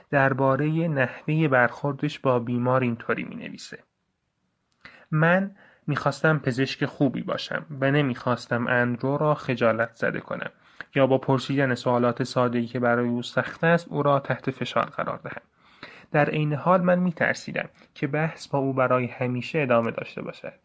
درباره 0.09 0.67
نحوه 0.87 1.47
برخوردش 1.47 2.19
با 2.19 2.39
بیمار 2.39 2.81
اینطوری 2.81 3.23
می 3.23 3.35
نویسه 3.35 3.79
من 5.11 5.55
می‌خواستم 5.87 6.39
پزشک 6.39 6.85
خوبی 6.85 7.21
باشم 7.21 7.65
و 7.81 7.91
نمی‌خواستم 7.91 8.67
اندرو 8.67 9.17
را 9.17 9.33
خجالت 9.33 9.95
زده 9.95 10.19
کنم. 10.19 10.51
یا 10.95 11.07
با 11.07 11.17
پرسیدن 11.17 11.75
سوالات 11.75 12.23
ساده‌ای 12.23 12.65
که 12.65 12.79
برای 12.79 13.09
او 13.09 13.23
سخت 13.23 13.63
است 13.63 13.87
او 13.87 14.03
را 14.03 14.19
تحت 14.19 14.51
فشار 14.51 14.85
قرار 14.85 15.17
دهم 15.17 15.41
در 16.11 16.29
عین 16.29 16.53
حال 16.53 16.81
من 16.81 16.99
میترسیدم 16.99 17.69
که 17.93 18.07
بحث 18.07 18.47
با 18.47 18.59
او 18.59 18.73
برای 18.73 19.05
همیشه 19.05 19.59
ادامه 19.59 19.91
داشته 19.91 20.21
باشد. 20.21 20.59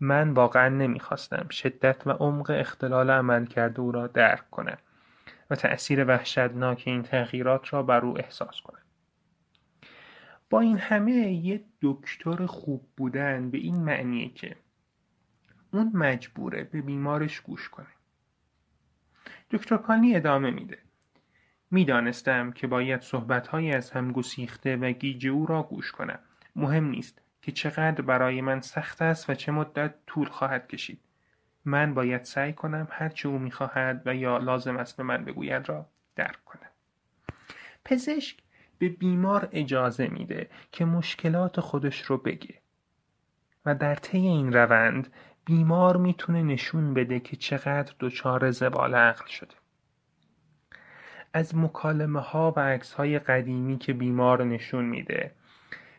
من 0.00 0.30
واقعا 0.30 0.68
نمی‌خواستم 0.68 1.46
شدت 1.50 2.06
و 2.06 2.10
عمق 2.10 2.50
اختلال 2.50 3.10
عمل 3.10 3.46
کرده 3.46 3.80
او 3.80 3.92
را 3.92 4.06
درک 4.06 4.50
کنم 4.50 4.78
و 5.50 5.54
تأثیر 5.54 6.04
وحشتناک 6.04 6.82
این 6.86 7.02
تغییرات 7.02 7.72
را 7.72 7.82
بر 7.82 8.00
او 8.00 8.18
احساس 8.18 8.60
کنم. 8.60 8.82
با 10.50 10.60
این 10.60 10.78
همه 10.78 11.12
یه 11.12 11.64
دکتر 11.82 12.46
خوب 12.46 12.88
بودن 12.96 13.50
به 13.50 13.58
این 13.58 13.84
معنیه 13.84 14.28
که 14.28 14.56
اون 15.72 15.90
مجبوره 15.94 16.64
به 16.64 16.80
بیمارش 16.80 17.40
گوش 17.40 17.68
کنه. 17.68 17.86
دکتر 19.50 19.76
کانی 19.76 20.16
ادامه 20.16 20.50
میده. 20.50 20.78
می‌دانستم 21.70 22.52
که 22.52 22.66
باید 22.66 23.00
صحبتهایی 23.00 23.72
از 23.72 23.90
هم 23.90 24.12
گسیخته 24.12 24.76
و 24.76 24.92
گیج 24.92 25.26
او 25.26 25.46
را 25.46 25.62
گوش 25.62 25.92
کنم. 25.92 26.18
مهم 26.56 26.84
نیست 26.84 27.22
که 27.42 27.52
چقدر 27.52 28.02
برای 28.02 28.40
من 28.40 28.60
سخت 28.60 29.02
است 29.02 29.30
و 29.30 29.34
چه 29.34 29.52
مدت 29.52 29.94
طول 30.06 30.28
خواهد 30.28 30.68
کشید. 30.68 31.00
من 31.64 31.94
باید 31.94 32.24
سعی 32.24 32.52
کنم 32.52 32.88
هرچه 32.90 33.28
او 33.28 33.38
می‌خواهد 33.38 34.02
و 34.06 34.14
یا 34.14 34.38
لازم 34.38 34.76
است 34.76 34.96
به 34.96 35.02
من 35.02 35.24
بگوید 35.24 35.68
را 35.68 35.86
درک 36.16 36.44
کنم. 36.44 36.70
پزشک 37.84 38.38
به 38.78 38.88
بیمار 38.88 39.48
اجازه 39.52 40.06
میده 40.08 40.50
که 40.72 40.84
مشکلات 40.84 41.60
خودش 41.60 42.02
رو 42.02 42.18
بگه 42.18 42.54
و 43.66 43.74
در 43.74 43.94
طی 43.94 44.18
این 44.18 44.52
روند 44.52 45.12
بیمار 45.48 45.96
می‌تونه 45.96 46.42
نشون 46.42 46.94
بده 46.94 47.20
که 47.20 47.36
چقدر 47.36 47.92
دچار 48.00 48.50
زوال 48.50 48.94
عقل 48.94 49.26
شده. 49.26 49.54
از 51.32 51.56
مکالمه 51.56 52.20
ها 52.20 52.54
و 52.56 52.60
عکس 52.60 52.92
های 52.92 53.18
قدیمی 53.18 53.78
که 53.78 53.92
بیمار 53.92 54.44
نشون 54.44 54.84
میده 54.84 55.32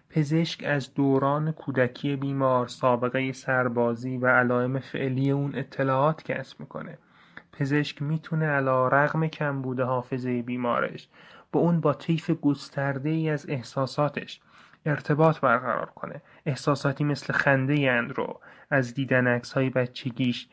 پزشک 0.10 0.64
از 0.64 0.94
دوران 0.94 1.52
کودکی 1.52 2.16
بیمار 2.16 2.68
سابقه 2.68 3.32
سربازی 3.32 4.18
و 4.18 4.28
علائم 4.28 4.80
فعلی 4.80 5.32
اون 5.32 5.56
اطلاعات 5.56 6.24
کسب 6.24 6.60
می‌کنه. 6.60 6.98
پزشک 7.52 8.02
می‌تونه 8.02 8.46
علا 8.46 8.88
رغم 8.88 9.28
کم 9.28 9.62
بوده 9.62 9.84
حافظه 9.84 10.42
بیمارش 10.42 11.08
با 11.52 11.60
اون 11.60 11.80
با 11.80 11.94
طیف 11.94 12.32
گسترده 12.32 13.10
ای 13.10 13.30
از 13.30 13.50
احساساتش 13.50 14.42
ارتباط 14.86 15.40
برقرار 15.40 15.86
کنه. 15.86 16.22
احساساتی 16.46 17.04
مثل 17.04 17.34
خنده 17.34 17.92
اندرو 17.92 18.40
از 18.70 18.94
دیدن 18.94 19.28
عکس 19.28 19.54
های 19.54 19.70
بچگیش 19.70 20.48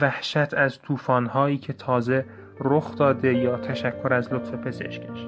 وحشت 0.00 0.54
از 0.54 0.82
طوفان‌هایی 0.82 1.58
که 1.58 1.72
تازه 1.72 2.24
رخ 2.60 2.96
داده 2.96 3.34
یا 3.34 3.58
تشکر 3.58 4.14
از 4.14 4.32
لطف 4.32 4.54
پزشکش. 4.54 5.26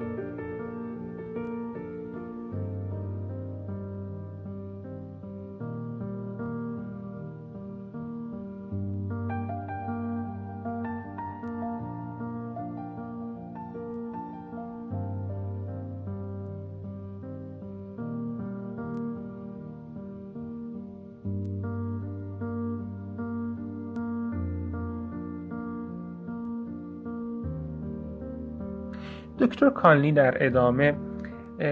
دکتر 29.39 29.69
کانلی 29.69 30.11
در 30.11 30.45
ادامه 30.45 30.91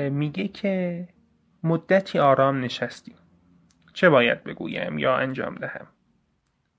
میگه 0.10 0.48
که 0.48 1.08
مدتی 1.64 2.20
آرام 2.20 2.62
نشستیم. 2.62 3.16
چه 3.94 4.10
باید 4.10 4.44
بگویم 4.44 5.00
یا 5.00 5.18
انجام 5.18 5.56
دهم؟ 5.56 5.88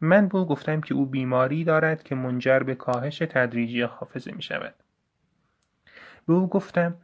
من 0.01 0.29
به 0.29 0.39
او 0.39 0.47
گفتم 0.47 0.81
که 0.81 0.95
او 0.95 1.07
بیماری 1.07 1.65
دارد 1.65 2.03
که 2.03 2.15
منجر 2.15 2.59
به 2.59 2.75
کاهش 2.75 3.19
تدریجی 3.19 3.83
حافظه 3.83 4.33
می 4.33 4.43
شود 4.43 4.75
به 6.27 6.33
او 6.33 6.49
گفتم 6.49 6.95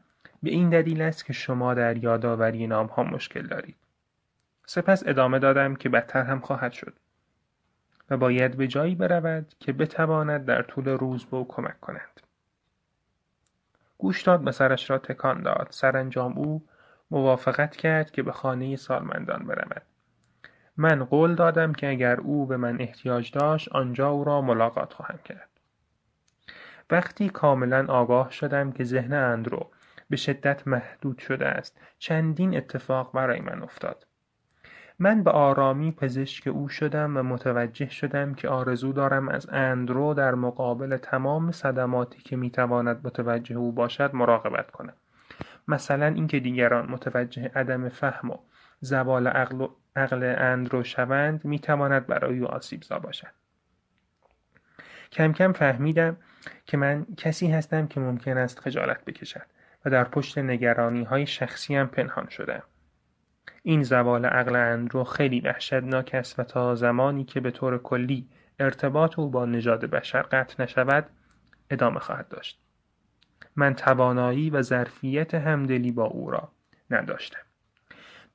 به 0.43 0.51
این 0.51 0.71
دلیل 0.71 1.03
است 1.03 1.25
که 1.25 1.33
شما 1.33 1.75
در 1.75 1.97
یادآوری 1.97 2.67
نام 2.67 2.87
ها 2.87 3.03
مشکل 3.03 3.47
دارید. 3.47 3.77
سپس 4.67 5.03
ادامه 5.07 5.39
دادم 5.39 5.75
که 5.75 5.89
بدتر 5.89 6.23
هم 6.23 6.41
خواهد 6.41 6.73
شد 6.73 6.95
و 8.11 8.17
باید 8.17 8.57
به 8.57 8.67
جایی 8.67 8.95
برود 8.95 9.55
که 9.61 9.73
بتواند 9.73 10.45
در 10.45 10.63
طول 10.63 10.89
روز 10.89 11.25
به 11.25 11.37
او 11.37 11.49
کمک 11.49 11.81
کند. 11.81 12.24
گوش 14.05 14.23
داد 14.23 14.47
و 14.47 14.53
سرش 14.53 14.91
را 14.91 14.99
تکان 14.99 15.43
داد. 15.43 15.67
سرانجام 15.71 16.39
او 16.39 16.67
موافقت 17.11 17.77
کرد 17.77 18.11
که 18.11 18.23
به 18.23 18.33
خانه 18.33 18.77
سالمندان 18.77 19.47
برود. 19.47 19.83
من 20.77 21.05
قول 21.05 21.35
دادم 21.35 21.73
که 21.73 21.91
اگر 21.91 22.21
او 22.21 22.47
به 22.47 22.57
من 22.57 22.81
احتیاج 22.81 23.31
داشت 23.31 23.69
آنجا 23.69 24.09
او 24.09 24.25
را 24.25 24.41
ملاقات 24.41 24.93
خواهم 24.93 25.19
کرد. 25.25 25.49
وقتی 26.91 27.29
کاملا 27.29 27.87
آگاه 27.89 28.31
شدم 28.31 28.73
که 28.73 28.85
ذهن 28.85 29.13
اندرو 29.13 29.71
به 30.11 30.17
شدت 30.17 30.69
محدود 30.69 31.19
شده 31.19 31.47
است 31.47 31.81
چندین 31.99 32.57
اتفاق 32.57 33.13
برای 33.13 33.41
من 33.41 33.63
افتاد. 33.63 34.07
من 34.99 35.23
به 35.23 35.31
آرامی 35.31 35.93
پزشک 35.93 36.47
او 36.47 36.69
شدم 36.69 37.17
و 37.17 37.23
متوجه 37.23 37.89
شدم 37.89 38.35
که 38.35 38.49
آرزو 38.49 38.93
دارم 38.93 39.29
از 39.29 39.49
اندرو 39.53 40.15
در 40.15 40.35
مقابل 40.35 40.97
تمام 40.97 41.53
صدماتی 41.53 42.23
که 42.23 42.37
می‌تواند 42.37 43.07
متوجه 43.07 43.57
او 43.57 43.73
باشد 43.73 44.15
مراقبت 44.15 44.71
کنم. 44.71 44.95
مثلا 45.69 46.07
اینکه 46.07 46.41
دیگران 46.41 46.91
متوجه 46.91 47.51
عدم 47.55 47.89
فهم 47.89 48.31
و 48.31 48.39
زوال 48.81 49.27
عقل, 49.27 49.67
عقل 49.97 50.35
اندرو 50.39 50.83
شوند 50.83 51.45
می‌تواند 51.45 52.07
برای 52.07 52.39
او 52.39 52.47
آسیبزا 52.47 52.99
باشد. 52.99 53.31
کم 55.13 55.33
کم 55.33 55.53
فهمیدم 55.53 56.17
که 56.67 56.77
من 56.77 57.07
کسی 57.17 57.51
هستم 57.51 57.87
که 57.87 58.01
ممکن 58.01 58.39
است 58.39 58.61
خجالت 58.61 59.05
بکشد 59.05 59.47
و 59.85 59.91
در 59.91 60.05
پشت 60.05 60.39
نگرانی 60.39 61.05
های 61.05 61.27
شخصی 61.27 61.77
هم 61.77 61.87
پنهان 61.87 62.29
شدم. 62.29 62.63
این 63.63 63.83
زوال 63.83 64.27
عقل 64.27 64.57
اندرو 64.57 65.05
خیلی 65.05 65.41
وحشتناک 65.41 66.11
است 66.15 66.39
و 66.39 66.45
تا 66.45 66.75
زمانی 66.75 67.25
که 67.25 67.41
به 67.41 67.51
طور 67.51 67.79
کلی 67.79 68.29
ارتباط 68.61 69.19
او 69.19 69.31
با 69.31 69.47
نژاد 69.47 69.85
بشر 69.85 70.23
قطع 70.23 70.63
نشود 70.63 71.07
ادامه 71.71 72.01
خواهد 72.01 72.29
داشت. 72.29 72.61
من 73.57 73.75
توانایی 73.75 74.51
و 74.51 74.63
ظرفیت 74.63 75.35
همدلی 75.35 75.93
با 75.93 76.05
او 76.05 76.31
را 76.31 76.53
نداشتم. 76.91 77.41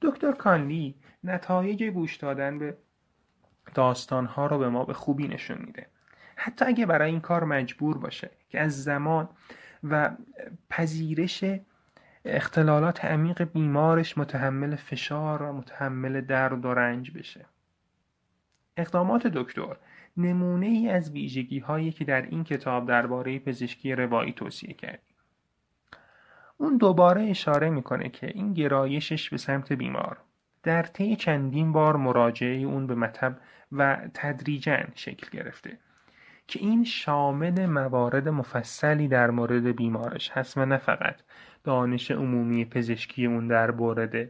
دکتر 0.02 0.32
کانلی 0.32 0.96
نتایج 1.24 1.84
گوش 1.84 2.18
دادن 2.18 2.60
به 2.60 2.78
داستانها 3.74 4.48
را 4.48 4.58
به 4.58 4.70
ما 4.70 4.86
به 4.86 4.94
خوبی 4.94 5.28
نشون 5.28 5.58
میده. 5.66 5.86
حتی 6.36 6.66
اگه 6.66 6.86
برای 6.86 7.12
این 7.12 7.22
کار 7.22 7.44
مجبور 7.44 7.98
باشه 7.98 8.32
که 8.50 8.60
از 8.60 8.84
زمان 8.84 9.30
و 9.84 10.12
پذیرش 10.70 11.44
اختلالات 12.26 13.06
عمیق 13.06 13.44
بیمارش 13.44 14.18
متحمل 14.18 14.76
فشار 14.76 15.44
و 15.44 15.54
متحمل 15.54 16.22
درد 16.22 16.66
و 16.66 16.74
رنج 16.74 17.12
بشه. 17.12 17.46
اقدامات 18.78 19.28
دکتر 19.28 19.78
نمونه 20.18 20.66
ای 20.66 20.90
از 20.90 21.12
ویژگی 21.12 21.60
هایی 21.60 21.92
که 21.92 22.06
در 22.06 22.22
این 22.22 22.44
کتاب 22.44 22.88
درباره 22.88 23.40
پزشکی 23.40 23.96
روایی 23.96 24.34
توصیه 24.34 24.74
کردیم 24.74 25.16
اون 26.58 26.78
دوباره 26.78 27.24
اشاره 27.24 27.70
می‌کنه 27.70 28.10
که 28.10 28.28
این 28.28 28.54
گرایشش 28.54 29.30
به 29.30 29.38
سمت 29.38 29.74
بیمار. 29.74 30.18
در 30.64 30.84
طی 30.84 31.16
چندین 31.16 31.72
بار 31.72 31.96
مراجعه 31.96 32.58
اون 32.58 32.88
به 32.88 32.96
مطب 32.96 33.38
و 33.72 33.98
تدریجا 34.14 34.78
شکل 34.96 35.38
گرفته 35.38 35.78
که 36.48 36.60
این 36.60 36.84
شامل 36.84 37.66
موارد 37.66 38.30
مفصلی 38.30 39.08
در 39.08 39.32
مورد 39.32 39.76
بیمارش 39.76 40.32
هست 40.32 40.58
و 40.58 40.66
نه 40.66 40.78
فقط. 40.78 41.16
دانش 41.70 42.12
عمومی 42.12 42.66
پزشکی 42.66 43.26
اون 43.26 43.48
در 43.48 43.72
مورد 43.72 44.30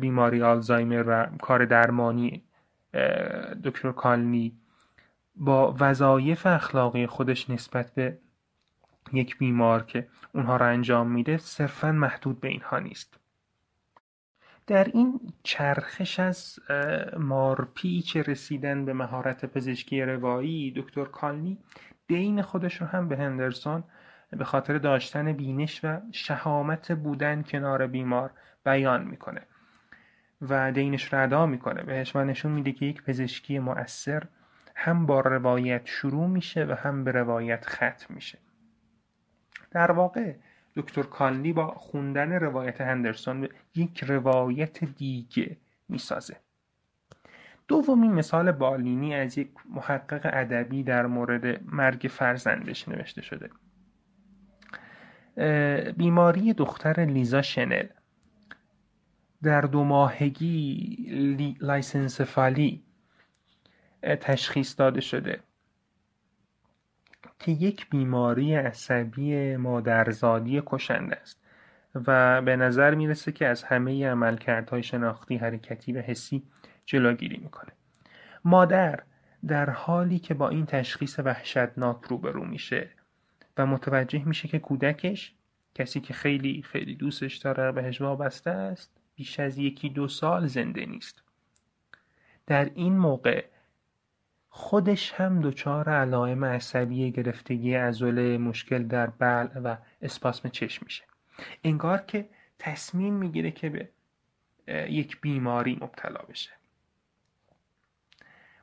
بیماری 0.00 0.42
آلزایمر 0.42 1.04
و 1.06 1.26
کار 1.40 1.64
درمانی 1.64 2.42
دکتر 3.64 3.92
کالنی 3.92 4.52
با 5.36 5.76
وظایف 5.80 6.46
اخلاقی 6.46 7.06
خودش 7.06 7.50
نسبت 7.50 7.94
به 7.94 8.18
یک 9.12 9.38
بیمار 9.38 9.82
که 9.82 10.08
اونها 10.34 10.56
را 10.56 10.66
انجام 10.66 11.10
میده 11.10 11.38
صرفا 11.38 11.92
محدود 11.92 12.40
به 12.40 12.48
اینها 12.48 12.78
نیست. 12.78 13.18
در 14.66 14.84
این 14.84 15.20
چرخش 15.42 16.20
از 16.20 16.58
مارپیچ 17.16 18.16
رسیدن 18.16 18.84
به 18.84 18.92
مهارت 18.92 19.44
پزشکی 19.44 20.02
روایی 20.02 20.70
دکتر 20.76 21.04
کالنی 21.04 21.58
دین 22.06 22.42
خودش 22.42 22.80
رو 22.80 22.86
هم 22.86 23.08
به 23.08 23.16
هندرسون 23.16 23.84
به 24.30 24.44
خاطر 24.44 24.78
داشتن 24.78 25.32
بینش 25.32 25.84
و 25.84 26.00
شهامت 26.12 26.92
بودن 26.92 27.42
کنار 27.42 27.86
بیمار 27.86 28.30
بیان 28.64 29.04
می‌کنه 29.04 29.42
و 30.42 30.72
دینش 30.72 31.12
رو 31.12 31.22
ادا 31.22 31.46
می‌کنه. 31.46 31.82
بهش 31.82 32.16
و 32.16 32.24
نشون 32.24 32.52
میده 32.52 32.72
که 32.72 32.86
یک 32.86 33.02
پزشکی 33.02 33.58
مؤثر 33.58 34.22
هم 34.74 35.06
با 35.06 35.20
روایت 35.20 35.86
شروع 35.86 36.26
میشه 36.26 36.64
و 36.64 36.72
هم 36.72 37.04
به 37.04 37.12
روایت 37.12 37.66
ختم 37.66 38.14
میشه. 38.14 38.38
در 39.70 39.90
واقع 39.90 40.34
دکتر 40.76 41.02
کانلی 41.02 41.52
با 41.52 41.66
خوندن 41.66 42.32
روایت 42.32 42.80
هندرسون 42.80 43.48
یک 43.74 44.04
روایت 44.04 44.84
دیگه 44.84 45.56
می‌سازه. 45.88 46.36
دومین 47.68 48.12
مثال 48.12 48.52
بالینی 48.52 49.14
از 49.14 49.38
یک 49.38 49.50
محقق 49.70 50.30
ادبی 50.32 50.82
در 50.82 51.06
مورد 51.06 51.72
مرگ 51.72 52.10
فرزندش 52.10 52.88
نوشته 52.88 53.22
شده. 53.22 53.50
بیماری 55.96 56.52
دختر 56.52 57.04
لیزا 57.04 57.42
شنل. 57.42 57.86
در 59.42 59.60
دو 59.60 59.84
ماهگی 59.84 61.56
لایسنسفالی 61.60 62.82
تشخیص 64.02 64.78
داده 64.78 65.00
شده 65.00 65.40
که 67.38 67.52
یک 67.52 67.90
بیماری 67.90 68.54
عصبی 68.54 69.56
مادرزادی 69.56 70.62
کشنده 70.66 71.16
است 71.16 71.40
و 71.94 72.42
به 72.42 72.56
نظر 72.56 72.94
می‌رسه 72.94 73.32
که 73.32 73.46
از 73.46 73.62
همه 73.62 74.08
عملکردهای 74.08 74.82
شناختی 74.82 75.36
حرکتی 75.36 75.92
و 75.92 76.00
حسی 76.00 76.42
جلوگیری 76.86 77.36
می‌کنه. 77.36 77.72
مادر 78.44 79.00
در 79.46 79.70
حالی 79.70 80.18
که 80.18 80.34
با 80.34 80.48
این 80.48 80.66
تشخیص 80.66 81.18
وحشتناک 81.18 82.04
روبرو 82.04 82.44
میشه 82.44 82.88
و 83.58 83.66
متوجه 83.66 84.24
میشه 84.24 84.48
که 84.48 84.58
کودکش 84.58 85.34
کسی 85.74 86.00
که 86.00 86.14
خیلی 86.14 86.62
خیلی 86.62 86.94
دوستش 86.94 87.36
داره 87.36 87.72
بهش 87.72 88.00
وابسته 88.00 88.50
است 88.50 88.90
بیش 89.14 89.40
از 89.40 89.58
یکی 89.58 89.88
دو 89.88 90.08
سال 90.08 90.46
زنده 90.46 90.86
نیست. 90.86 91.22
در 92.46 92.70
این 92.74 92.98
موقع 92.98 93.44
خودش 94.48 95.12
هم 95.12 95.40
دچار 95.40 95.88
علائم 95.90 96.44
عصبی 96.44 97.10
گرفتگی 97.10 97.74
عضله 97.74 98.38
مشکل 98.38 98.82
در 98.82 99.06
بلع 99.06 99.58
و 99.58 99.76
اسپاسم 100.02 100.48
چشم 100.48 100.82
میشه. 100.84 101.04
انگار 101.64 101.98
که 101.98 102.28
تصمیم 102.58 103.14
می‌گیره 103.14 103.50
که 103.50 103.68
به 103.68 103.88
یک 104.90 105.20
بیماری 105.20 105.78
مبتلا 105.80 106.20
بشه. 106.28 106.50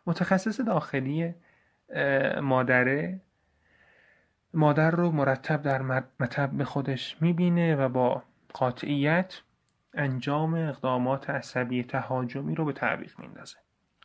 متخصص 0.06 0.62
داخلی 0.62 1.34
مادره 2.42 3.22
مادر 4.56 4.92
رو 4.92 5.12
مرتب 5.12 5.62
در 5.62 5.82
مطب 6.20 6.64
خودش 6.64 7.18
می‌بینه 7.22 7.76
و 7.76 7.90
با 7.90 8.24
قاطعیت 8.54 9.42
انجام 9.94 10.54
اقدامات 10.54 11.30
عصبی 11.30 11.84
تهاجمی 11.84 12.56
رو 12.56 12.66
به 12.66 12.74
تعویق 12.74 13.20
میندازه. 13.20 13.58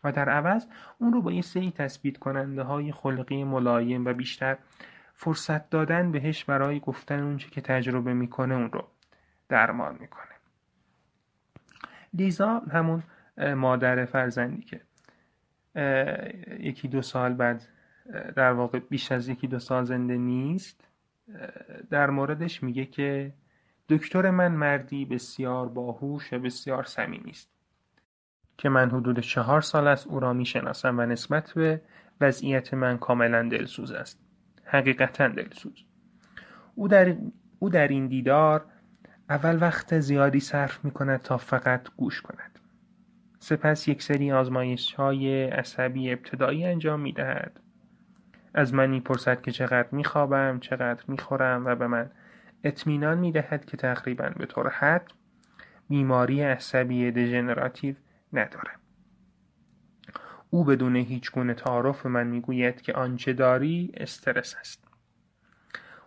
و 0.04 0.12
در 0.12 0.28
عوض 0.28 0.66
اون 0.98 1.12
رو 1.12 1.22
با 1.22 1.32
یه 1.32 1.42
سری 1.42 1.70
تثبیت 1.70 2.18
کننده 2.18 2.62
های 2.62 2.92
خلقی 2.92 3.44
ملایم 3.44 4.06
و 4.06 4.12
بیشتر 4.12 4.56
فرصت 5.14 5.70
دادن 5.70 6.12
بهش 6.12 6.44
برای 6.44 6.80
گفتن 6.80 7.20
اونچه 7.20 7.50
که 7.50 7.60
تجربه 7.60 8.14
می‌کنه 8.14 8.54
اون 8.54 8.72
رو 8.72 8.84
درمان 9.48 9.96
می‌کنه. 10.00 10.24
لیزا 12.14 12.58
همون 12.58 13.02
مادر 13.54 14.04
فرزندی 14.04 14.62
که 14.62 14.80
یکی 16.60 16.88
دو 16.88 17.02
سال 17.02 17.34
بعد 17.34 17.68
در 18.36 18.52
واقع 18.52 18.78
بیش 18.78 19.12
از 19.12 19.28
یکی 19.28 19.46
دو 19.46 19.58
سال 19.58 19.84
زنده 19.84 20.16
نیست 20.16 20.88
در 21.90 22.10
موردش 22.10 22.62
میگه 22.62 22.84
که 22.84 23.32
دکتر 23.88 24.30
من 24.30 24.52
مردی 24.52 25.04
بسیار 25.04 25.68
باهوش 25.68 26.32
و 26.32 26.38
بسیار 26.38 26.84
صمیمی 26.84 27.30
است 27.30 27.50
که 28.58 28.68
من 28.68 28.90
حدود 28.90 29.20
چهار 29.20 29.60
سال 29.60 29.88
از 29.88 30.06
او 30.06 30.20
را 30.20 30.32
می‌شناسم 30.32 30.98
و 30.98 31.06
نسبت 31.06 31.52
به 31.52 31.82
وضعیت 32.20 32.74
من 32.74 32.98
کاملا 32.98 33.48
دلسوز 33.48 33.92
است 33.92 34.20
حقیقتا 34.64 35.28
دلسوز. 35.28 35.84
او 36.74 36.88
در, 36.88 37.16
او 37.58 37.68
در 37.68 37.88
این 37.88 38.06
دیدار 38.06 38.64
اول 39.30 39.58
وقت 39.60 40.00
زیادی 40.00 40.40
صرف 40.40 40.84
می 40.84 40.90
کند 40.90 41.20
تا 41.20 41.36
فقط 41.36 41.88
گوش 41.96 42.22
کند. 42.22 42.58
سپس 43.38 43.88
یک 43.88 44.02
سری 44.02 44.32
آزمایش 44.32 44.94
های 44.94 45.44
عصبی 45.44 46.12
ابتدایی 46.12 46.64
انجام 46.64 47.00
می 47.00 47.12
دهد 47.12 47.60
از 48.54 48.74
من 48.74 48.90
می‌پرسد 48.90 49.42
که 49.42 49.52
چقدر 49.52 49.88
میخوابم 49.92 50.58
چقدر 50.60 51.04
می‌خورم 51.08 51.66
و 51.66 51.74
به 51.74 51.86
من 51.86 52.10
اطمینان 52.64 53.18
می‌دهد 53.18 53.64
که 53.64 53.76
تقریبا 53.76 54.30
به 54.36 54.46
طور 54.46 54.68
حد 54.68 55.12
بیماری 55.88 56.42
عصبی 56.42 57.10
دژنراتیو 57.10 57.94
نداره 58.32 58.70
او 60.50 60.64
بدون 60.64 60.96
هیچ 60.96 61.30
گونه 61.30 61.54
تعارف 61.54 62.02
به 62.02 62.08
من 62.08 62.26
می‌گوید 62.26 62.80
که 62.82 62.92
آنچه 62.92 63.32
داری 63.32 63.92
استرس 63.96 64.56
است. 64.60 64.84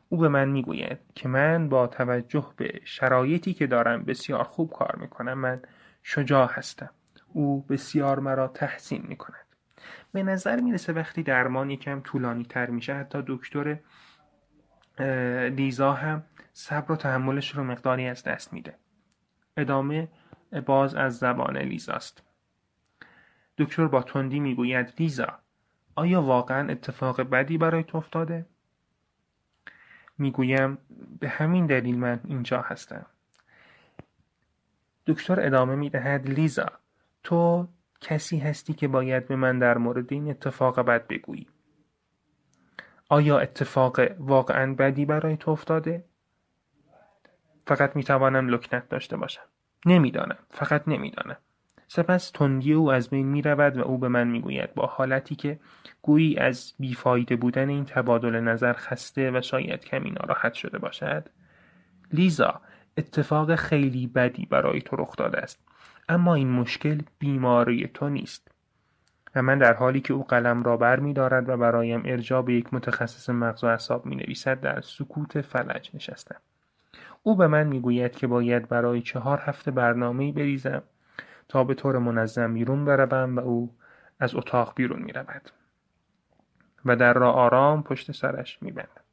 او 0.10 0.18
به 0.18 0.28
من 0.28 0.50
می‌گوید 0.50 1.00
که 1.16 1.28
من 1.28 1.70
با 1.70 1.88
توجه 1.88 2.54
به 2.58 2.82
شرایطی 2.84 3.54
که 3.54 3.68
دارم 3.68 4.04
بسیار 4.04 4.44
خوب 4.44 4.72
کار 4.72 4.96
می‌کنم 4.96 5.34
من 5.34 5.62
شجاع 6.04 6.50
هستم. 6.52 6.90
او 7.28 7.62
بسیار 7.62 8.20
مرا 8.20 8.48
تحسین 8.48 9.06
می‌کند. 9.08 9.43
به 10.14 10.24
نظر 10.24 10.60
می‌رسه 10.62 10.94
وقتی 10.94 11.24
درمان 11.24 11.70
یکم 11.70 12.02
طولانی 12.02 12.44
تر 12.44 12.70
میشه 12.70 12.94
حتی 12.94 13.24
دکتر 13.28 13.80
لیزا 15.50 15.94
هم 15.94 16.24
صبر 16.54 16.92
و 16.92 16.96
تحملش 16.96 17.56
رو 17.56 17.64
مقداری 17.64 18.08
از 18.08 18.24
دست 18.24 18.54
میده. 18.54 18.76
ادامه 19.58 20.08
باز 20.66 20.96
از 20.96 21.18
زبان 21.18 21.58
لیزاست. 21.58 22.24
دکتر 23.58 23.88
با 23.88 24.02
تندی 24.02 24.40
می‌گوید 24.40 24.94
لیزا 25.00 25.40
آیا 25.96 26.22
واقعا 26.22 26.72
اتفاق 26.72 27.22
بدی 27.22 27.58
برای 27.58 27.84
تو 27.84 27.98
افتاده؟ 27.98 28.46
می‌گویم 30.18 30.78
به 31.20 31.30
همین 31.30 31.66
دلیل 31.66 32.00
من 32.00 32.20
اینجا 32.26 32.62
هستم. 32.62 33.06
دکتر 35.08 35.46
ادامه 35.46 35.76
می‌دهد 35.76 36.30
لیزا 36.30 36.72
تو 37.24 37.68
کسی 38.04 38.38
هستی 38.38 38.74
که 38.74 38.88
باید 38.88 39.28
به 39.28 39.36
من 39.36 39.60
در 39.60 39.78
مورد 39.78 40.14
این 40.14 40.30
اتفاق 40.30 40.80
بد 40.80 41.08
بگویی. 41.08 41.48
آیا 43.10 43.40
اتفاق 43.40 44.00
واقعا 44.20 44.74
بدی 44.74 45.06
برای 45.06 45.38
تو 45.38 45.52
افتاده؟ 45.52 46.04
فقط 47.68 47.96
می‌توانم 47.96 48.48
لکنت 48.48 48.90
داشته 48.90 49.18
باشم. 49.18 49.42
نمی‌دانم. 49.86 50.38
فقط 50.50 50.88
نمی‌دانم. 50.88 51.38
سپس 51.88 52.32
تندی 52.32 52.74
او 52.74 52.92
از 52.92 53.10
بین 53.10 53.28
می 53.28 53.42
رود 53.42 53.78
و 53.78 53.82
او 53.82 53.98
به 53.98 54.08
من 54.08 54.28
می‌گوید 54.28 54.74
با 54.74 54.86
حالتی 54.86 55.36
که 55.36 55.60
گویی 56.02 56.38
از 56.38 56.74
بیفایده 56.80 57.36
بودن 57.36 57.70
این 57.70 57.86
تبادل 57.86 58.40
نظر 58.40 58.74
خسته 58.74 59.32
و 59.32 59.42
شاید 59.42 59.86
کمی 59.86 60.12
ناراحت 60.12 60.54
شده 60.54 60.78
باشد. 60.78 61.30
لیزا 62.14 62.62
اتفاق 62.98 63.56
خیلی 63.56 64.08
بدی 64.08 64.46
برای 64.46 64.82
تو 64.82 64.96
رخ 64.96 65.16
داده 65.16 65.38
است. 65.38 65.60
اما 66.10 66.36
این 66.36 66.52
مشکل 66.52 67.02
بیماری 67.20 67.88
تو 67.94 68.10
نیست. 68.10 68.48
و 69.36 69.42
من 69.42 69.58
در 69.58 69.74
حالی 69.74 70.02
که 70.02 70.14
او 70.14 70.24
قلم 70.24 70.64
را 70.64 70.78
بر 70.78 71.00
می 71.00 71.14
دارد 71.14 71.50
و 71.50 71.58
برایم 71.58 72.02
ارجا 72.06 72.42
به 72.42 72.54
یک 72.54 72.74
متخصص 72.74 73.30
مغز 73.30 73.64
و 73.64 73.68
اعصاب 73.68 74.06
می 74.06 74.16
نویسد 74.16 74.60
در 74.60 74.82
سکوت 74.82 75.42
فلج 75.42 75.92
نشستم. 75.94 76.42
او 77.24 77.36
به 77.36 77.48
من 77.48 77.68
می‌گوید 77.68 78.16
که 78.16 78.28
باید 78.28 78.68
برای 78.68 79.02
چهار 79.02 79.40
هفته 79.40 79.72
برنامه 79.72 80.32
بریزم 80.32 80.84
تا 81.48 81.64
به 81.64 81.74
طور 81.74 81.98
منظم 81.98 82.54
بیرون 82.54 82.86
بروم 82.86 83.36
و 83.36 83.40
او 83.40 83.76
از 84.20 84.36
اتاق 84.36 84.74
بیرون 84.76 85.02
می 85.02 85.12
رود 85.12 85.52
و 86.86 86.96
در 86.96 87.14
را 87.14 87.32
آرام 87.32 87.84
پشت 87.84 88.12
سرش 88.12 88.58
می 88.62 88.72
بندم. 88.72 89.04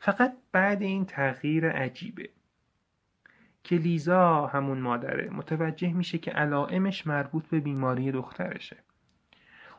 فقط 0.00 0.32
بعد 0.52 0.82
این 0.82 1.04
تغییر 1.04 1.70
عجیبه. 1.70 2.28
که 3.64 3.76
لیزا 3.76 4.46
همون 4.46 4.78
مادره. 4.78 5.30
متوجه 5.30 5.92
میشه 5.92 6.18
که 6.18 6.30
علائمش 6.30 7.06
مربوط 7.06 7.46
به 7.46 7.60
بیماری 7.60 8.12
دخترشه. 8.12 8.76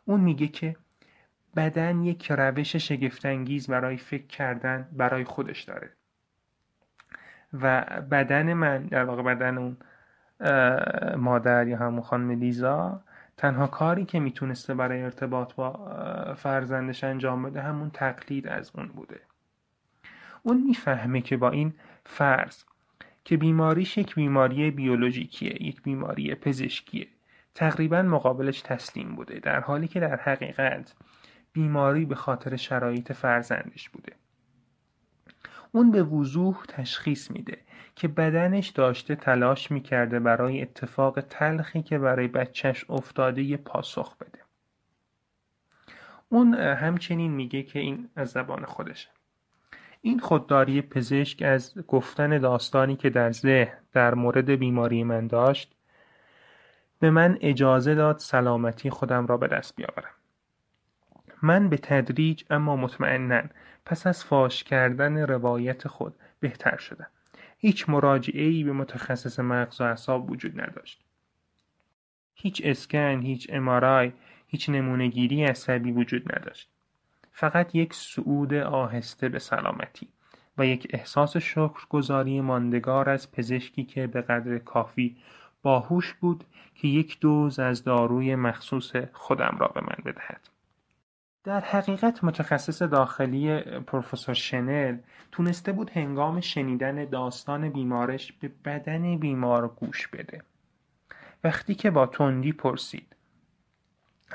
اون 0.06 0.20
میگه 0.20 0.48
که 0.48 0.76
بدن 1.56 2.04
یک 2.04 2.32
روش 2.32 2.76
شگفتانگیز 2.76 3.68
برای 3.68 3.98
فکر 3.98 4.28
کردن 4.28 4.90
برای 4.92 5.24
خودش 5.24 5.62
داره. 5.62 5.90
و 7.54 7.86
بدن 8.12 8.54
من 8.54 8.86
در 8.86 9.06
واقع 9.06 9.24
بدن 9.24 9.58
اون 9.58 9.78
مادر 11.16 11.68
یا 11.68 11.78
همون 11.78 12.02
خانم 12.02 12.32
لیزا 12.32 13.04
تنها 13.38 13.68
کاری 13.68 14.06
که 14.06 14.20
می‌تونسته 14.20 14.74
برای 14.74 15.02
ارتباط 15.02 15.54
با 15.54 15.74
فرزندش 16.38 17.04
انجام 17.04 17.44
بده 17.44 17.62
همون 17.62 17.90
تقلید 17.90 18.48
از 18.48 18.72
اون 18.76 18.88
بوده. 18.88 19.20
اون 20.44 20.64
می‌فهمه 20.64 21.22
که 21.22 21.38
با 21.38 21.50
این 21.50 21.74
فرض 22.06 22.64
که 23.26 23.38
بیماریش 23.38 23.98
یک 23.98 24.16
بیماری 24.16 24.72
بیولوژیکیه 24.72 25.64
یک 25.64 25.82
بیماری 25.82 26.36
پزشکیه. 26.36 27.08
تقریبا 27.56 28.02
مقابلش 28.02 28.62
تسلیم 28.62 29.16
بوده 29.16 29.40
در 29.40 29.60
حالی 29.60 29.88
که 29.88 30.00
در 30.00 30.16
حقیقت 30.16 30.94
بیماری 31.54 32.06
به 32.06 32.16
خاطر 32.16 32.56
شرایط 32.56 33.12
فرزندش 33.12 33.90
بوده. 33.90 34.14
اون 35.72 35.92
به 35.92 36.04
وضوح 36.04 36.64
تشخیص 36.68 37.32
میده 37.32 37.58
که 37.96 38.08
بدنش 38.08 38.70
داشته 38.70 39.16
تلاش 39.16 39.72
می‌کرده 39.72 40.20
برای 40.20 40.62
اتفاق 40.62 41.22
تلخی 41.22 41.82
که 41.82 42.00
برای 42.00 42.28
بچهش 42.28 42.86
افتاده 42.90 43.42
یه 43.44 43.58
پاسخ 43.58 44.18
بده. 44.18 44.40
اون 46.30 46.54
همچنین 46.54 47.32
میگه 47.32 47.64
که 47.64 47.80
این 47.80 48.10
از 48.16 48.30
زبان 48.30 48.66
خودشه. 48.66 49.10
این 50.06 50.20
خودداری 50.20 50.82
پزشک 50.82 51.42
از 51.42 51.74
گفتن 51.88 52.38
داستانی 52.38 52.96
که 52.96 53.10
در 53.10 53.32
ذهن 53.32 53.78
در 53.94 54.14
مورد 54.14 54.50
بیماری 54.50 55.04
من 55.04 55.28
داشت 55.28 55.76
به 57.00 57.10
من 57.10 57.38
اجازه 57.42 57.96
داد 57.96 58.18
سلامتی 58.18 58.90
خودم 58.90 59.28
را 59.28 59.38
به 59.38 59.48
دست 59.48 59.76
بیاورم. 59.76 60.14
من 61.42 61.70
به 61.70 61.78
تدریج 61.78 62.44
اما 62.50 62.76
مطمئنا 62.76 63.44
پس 63.86 64.08
از 64.08 64.24
فاش 64.24 64.64
کردن 64.64 65.18
روایت 65.18 65.88
خود 65.88 66.16
بهتر 66.40 66.78
شدم. 66.78 67.08
هیچ 67.58 67.90
مراجعه 67.90 68.44
ای 68.44 68.64
به 68.64 68.72
متخصص 68.72 69.40
مغز 69.40 69.82
و 69.82 69.84
اعصاب 69.84 70.32
وجود 70.32 70.62
نداشت. 70.62 71.02
هیچ 72.34 72.62
اسکن 72.66 73.22
هیچ 73.22 73.48
امارای 73.54 74.12
هیچ 74.48 74.70
نمونهگیری 74.70 75.44
عصبی 75.44 75.92
وجود 75.92 76.36
نداشت. 76.36 76.73
فقط 77.36 77.76
یک 77.76 77.94
صعود 77.94 78.54
آهسته 78.54 79.30
به 79.30 79.40
سلامتی 79.40 80.08
و 80.58 80.66
یک 80.66 80.88
احساس 80.90 81.38
شکرگزاری 81.38 82.42
ماندگار 82.42 83.10
از 83.10 83.32
پزشکی 83.32 83.84
که 83.84 84.08
به 84.08 84.22
قدر 84.22 84.58
کافی 84.58 85.18
باهوش 85.62 86.14
بود 86.14 86.44
که 86.76 86.88
یک 86.88 87.20
دوز 87.20 87.60
از 87.60 87.84
داروی 87.84 88.36
مخصوص 88.36 88.96
خودم 89.14 89.58
را 89.60 89.68
به 89.68 89.82
من 89.82 89.98
بدهد. 90.06 90.50
در 91.44 91.60
حقیقت 91.60 92.24
متخصص 92.24 92.82
داخلی 92.82 93.60
پروفسور 93.60 94.36
شنل 94.36 94.98
تونسته 95.32 95.72
بود 95.72 95.90
هنگام 95.90 96.42
شنیدن 96.42 97.06
داستان 97.06 97.70
بیمارش 97.70 98.32
به 98.32 98.52
بدن 98.66 99.18
بیمار 99.18 99.68
گوش 99.68 100.08
بده. 100.08 100.42
وقتی 101.44 101.76
که 101.76 101.92
با 101.92 102.06
تندی 102.06 102.52
پرسید 102.52 103.13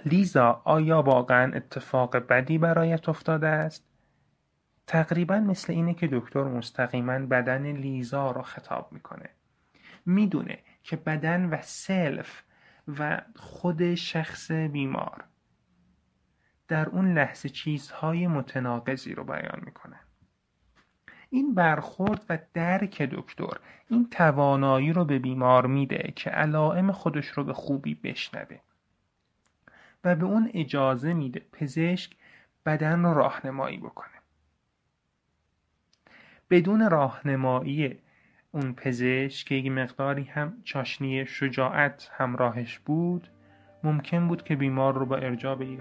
لیزا 0.04 0.62
آیا 0.64 1.02
واقعا 1.02 1.52
اتفاق 1.54 2.16
بدی 2.16 2.58
برایت 2.58 3.08
افتاده 3.08 3.46
است؟ 3.46 3.84
تقریبا 4.86 5.40
مثل 5.40 5.72
اینه 5.72 5.94
که 5.94 6.08
دکتر 6.12 6.44
مستقیما 6.44 7.18
بدن 7.18 7.66
لیزا 7.66 8.30
را 8.30 8.42
خطاب 8.42 8.92
می‌کنه. 8.92 9.28
می‌دونه 10.06 10.58
که 10.82 10.96
بدن 10.96 11.44
و 11.44 11.58
سلف 11.62 12.42
و 12.98 13.20
خود 13.36 13.94
شخص 13.94 14.50
بیمار 14.50 15.24
در 16.68 16.88
اون 16.88 17.14
لحظه 17.14 17.48
چیزهای 17.48 18.26
متناقضی 18.26 19.14
رو 19.14 19.24
بیان 19.24 19.62
می‌کنه 19.64 19.96
این 21.30 21.54
برخورد 21.54 22.24
و 22.28 22.38
درک 22.54 23.02
دکتر 23.02 23.60
این 23.88 24.10
توانایی 24.10 24.92
رو 24.92 25.04
به 25.04 25.18
بیمار 25.18 25.66
میده 25.66 26.12
که 26.16 26.30
علائم 26.30 26.92
خودش 26.92 27.26
رو 27.26 27.44
به 27.44 27.52
خوبی 27.52 27.94
بشنوه. 27.94 28.60
و 30.04 30.16
به 30.16 30.24
اون 30.24 30.50
اجازه 30.54 31.12
میده 31.14 31.42
پزشک 31.52 32.16
بدن 32.66 33.02
رو 33.02 33.14
راهنمایی 33.14 33.78
بکنه. 33.78 34.18
بدون 36.50 36.90
راهنمایی 36.90 37.98
اون 38.52 38.74
پزشک 38.74 39.46
که 39.46 39.54
یک 39.54 39.72
مقداری 39.72 40.22
هم 40.22 40.56
چاشنی 40.64 41.26
شجاعت 41.26 42.10
همراهش 42.12 42.78
بود 42.78 43.28
ممکن 43.84 44.28
بود 44.28 44.42
که 44.42 44.56
بیمار 44.56 44.94
رو 44.94 45.06
با 45.06 45.16
ارجاع 45.16 45.54
به 45.54 45.78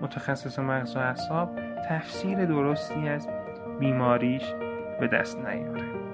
متخصص 0.00 0.58
مغز 0.58 0.96
و 0.96 0.98
اعصاب 0.98 1.58
تفسیر 1.88 2.44
درستی 2.44 3.08
از 3.08 3.28
بیماریش 3.80 4.52
به 5.00 5.08
دست 5.08 5.38
نیاره. 5.38 6.05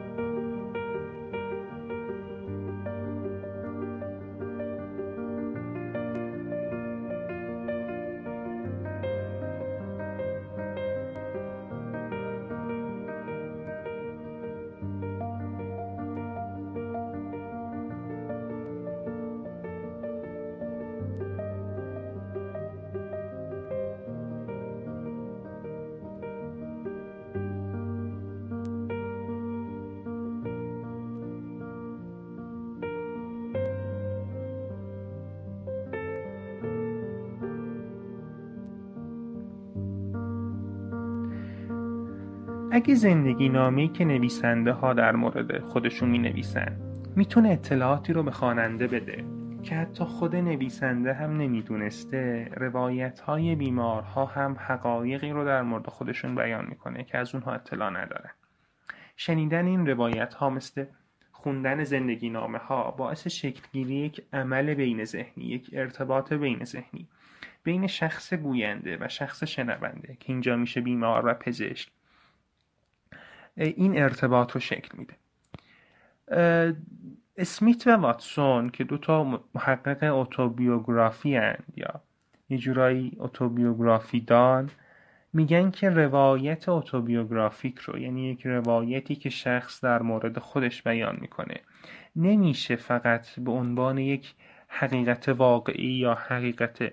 اگه 42.74 42.94
زندگی 42.94 43.48
نامی 43.48 43.88
که 43.88 44.04
نویسنده 44.04 44.72
ها 44.72 44.92
در 44.92 45.16
مورد 45.16 45.60
خودشون 45.60 46.08
می 46.08 46.18
نویسن 46.18 46.76
می‌تونه 47.16 47.48
اطلاعاتی 47.48 48.12
رو 48.12 48.22
به 48.22 48.30
خواننده 48.30 48.86
بده 48.86 49.24
که 49.62 49.74
حتی 49.74 50.04
خود 50.04 50.36
نویسنده 50.36 51.12
هم 51.12 51.36
نمی‌دونسته 51.36 52.48
روایت 52.56 53.20
های 53.20 53.54
بیمارها 53.54 54.26
هم 54.26 54.56
حقایقی 54.58 55.30
رو 55.30 55.44
در 55.44 55.62
مورد 55.62 55.86
خودشون 55.86 56.34
بیان 56.34 56.66
می‌کنه 56.68 57.04
که 57.04 57.18
از 57.18 57.34
اونها 57.34 57.52
اطلاع 57.52 57.90
نداره. 57.90 58.30
شنیدن 59.16 59.66
این 59.66 59.86
روایت 59.86 60.34
ها 60.34 60.50
مثل 60.50 60.84
خوندن 61.32 61.84
زندگی 61.84 62.30
نامه 62.30 62.58
ها 62.58 62.90
باعث 62.90 63.26
شکلگیری 63.26 63.94
یک 63.94 64.22
عمل 64.32 64.74
بین 64.74 65.04
ذهنی 65.04 65.44
یک 65.44 65.70
ارتباط 65.72 66.32
بین 66.32 66.64
ذهنی 66.64 67.08
بین 67.64 67.86
شخص 67.86 68.34
گوینده 68.34 68.98
و 69.00 69.08
شخص 69.08 69.44
شنونده 69.44 70.16
که 70.20 70.32
اینجا 70.32 70.56
میشه 70.56 70.80
بیمار 70.80 71.26
و 71.26 71.34
پزشک. 71.34 71.88
این 73.56 74.02
ارتباط 74.02 74.52
رو 74.52 74.60
شکل 74.60 74.98
میده. 74.98 75.14
اسمیت 77.36 77.86
و 77.86 77.90
واتسون 77.90 78.70
که 78.70 78.84
دو 78.84 78.98
تا 78.98 79.42
محقق 79.54 80.14
اتوبیوگرافی 80.14 81.36
هند 81.36 81.64
یا 81.76 82.00
یه 82.48 82.58
جورایی 82.58 83.12
اتوبیوگرافی 83.18 84.20
دان 84.20 84.70
میگن 85.32 85.70
که 85.70 85.90
روایت 85.90 86.68
اتوبیوگرافیک 86.68 87.78
رو 87.78 87.98
یعنی 87.98 88.30
یک 88.30 88.46
روایتی 88.46 89.16
که 89.16 89.30
شخص 89.30 89.84
در 89.84 90.02
مورد 90.02 90.38
خودش 90.38 90.82
بیان 90.82 91.18
می‌کنه. 91.20 91.60
نمیشه 92.16 92.76
فقط 92.76 93.30
به 93.30 93.50
عنوان 93.50 93.98
یک 93.98 94.34
حقیقت 94.68 95.28
واقعی 95.28 95.92
یا 95.92 96.14
حقیقت 96.14 96.92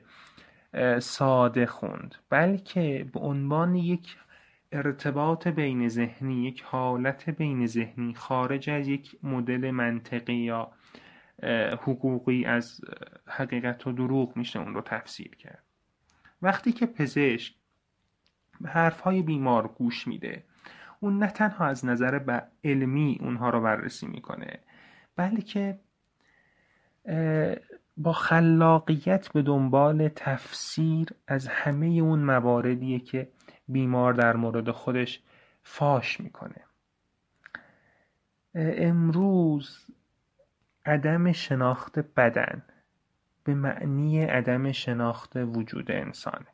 ساده 1.00 1.65
خوند 1.65 2.15
بلکه 2.30 3.08
به 3.13 3.19
عنوان 3.19 3.76
یک 3.76 4.17
ارتباط 4.72 5.48
بین 5.48 5.88
ذهنی 5.88 6.48
یک 6.48 6.62
حالت 6.62 7.30
بین 7.30 7.68
ذهنی 7.68 8.14
خارج 8.14 8.70
از 8.70 8.88
یک 8.88 9.16
مدل 9.24 9.72
منطقی 9.72 10.34
یا 10.34 10.72
حقوقی 11.82 12.46
از 12.46 12.82
حقیقت 13.28 13.88
و 13.88 13.92
دروغ 13.92 14.38
میشه 14.38 14.60
اون 14.60 14.74
رو 14.74 14.82
تفسیر 14.82 15.36
کرد. 15.36 15.64
وقتی 16.42 16.72
که 16.72 16.86
پزشک 16.86 17.56
به 18.62 18.70
حرفهای 18.70 19.22
بیمار 19.22 19.68
گوش 19.68 20.08
میده 20.08 20.44
اون 21.00 21.18
نه 21.18 21.28
تنها 21.28 21.66
از 21.66 21.86
نظر 21.86 22.42
علمی 22.64 23.18
اونها 23.22 23.50
رو 23.50 23.62
بررسی 23.62 24.08
می‌کنه 24.08 24.60
بلکه 25.16 25.80
با 27.98 28.14
خلاقیت 28.14 29.30
به 29.34 29.42
دنبال 29.42 30.08
تفسیر 30.08 31.08
از 31.28 31.48
همه 31.48 31.86
اون 31.86 32.20
مواردیه 32.20 33.00
که 33.00 33.28
بیمار 33.70 34.14
در 34.14 34.36
مورد 34.36 34.72
خودش 34.72 35.22
فاش 35.64 36.20
می‌کنه. 36.20 36.62
امروز 38.56 39.86
عدم 40.86 41.32
شناخت 41.32 42.00
بدن 42.00 42.62
به 43.44 43.54
معنی 43.54 44.24
عدم 44.24 44.72
شناخت 44.72 45.36
وجود 45.36 45.92
انسانه 45.92 46.48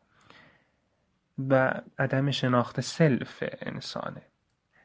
و 1.49 1.81
عدم 1.99 2.31
شناخت 2.31 2.81
سلف 2.81 3.43
انسانه. 3.61 4.21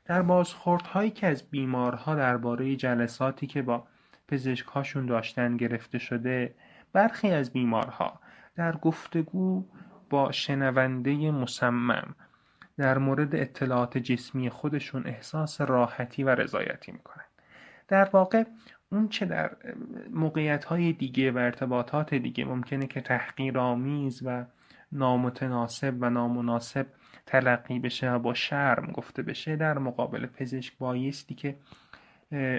در 0.05 0.23
بازخوردهایی 0.23 1.11
که 1.11 1.27
از 1.27 1.51
بیمارها 1.51 2.15
درباره 2.15 2.77
جلساتی 2.77 3.47
که 3.47 3.63
با 3.63 3.87
پزشکهاشون 4.29 5.07
داشتن 5.07 5.57
گرفته 5.57 5.99
شده 5.99 6.55
برخی 6.93 7.31
از 7.31 7.53
بیمارها 7.53 8.21
در 8.57 8.77
گفتگو 8.77 9.65
با 10.11 10.33
شنونده 10.33 11.31
مصمم 11.31 12.15
در 12.79 12.99
مورد 12.99 13.35
اطلاعات 13.35 13.99
جسمی 13.99 14.51
خودشون 14.51 15.07
احساس 15.07 15.61
راحتی 15.61 16.25
و 16.25 16.35
رضایتی 16.35 16.93
می‌کنن. 16.93 17.25
در 17.89 18.09
واقع 18.13 18.45
اون 18.93 19.09
چه 19.09 19.27
در 19.27 19.57
موقعیت 20.11 20.65
های 20.65 20.93
دیگه 20.93 21.33
و 21.33 21.39
ارتباطات 21.39 22.15
دیگه 22.15 22.45
ممکنه 22.45 22.87
که 22.87 23.01
تحقیرآمیز 23.01 24.23
و 24.27 24.45
نامتناسب 24.93 25.95
و 26.01 26.11
نامناسب 26.11 26.87
تلقی 27.27 27.79
بشه 27.79 28.13
و 28.13 28.19
با 28.19 28.35
شرم 28.35 28.93
گفته 28.93 29.23
بشه 29.23 29.57
در 29.57 29.79
مقابل 29.79 30.27
پزشک 30.27 30.79
بایستی 30.79 31.35
که 31.35 31.57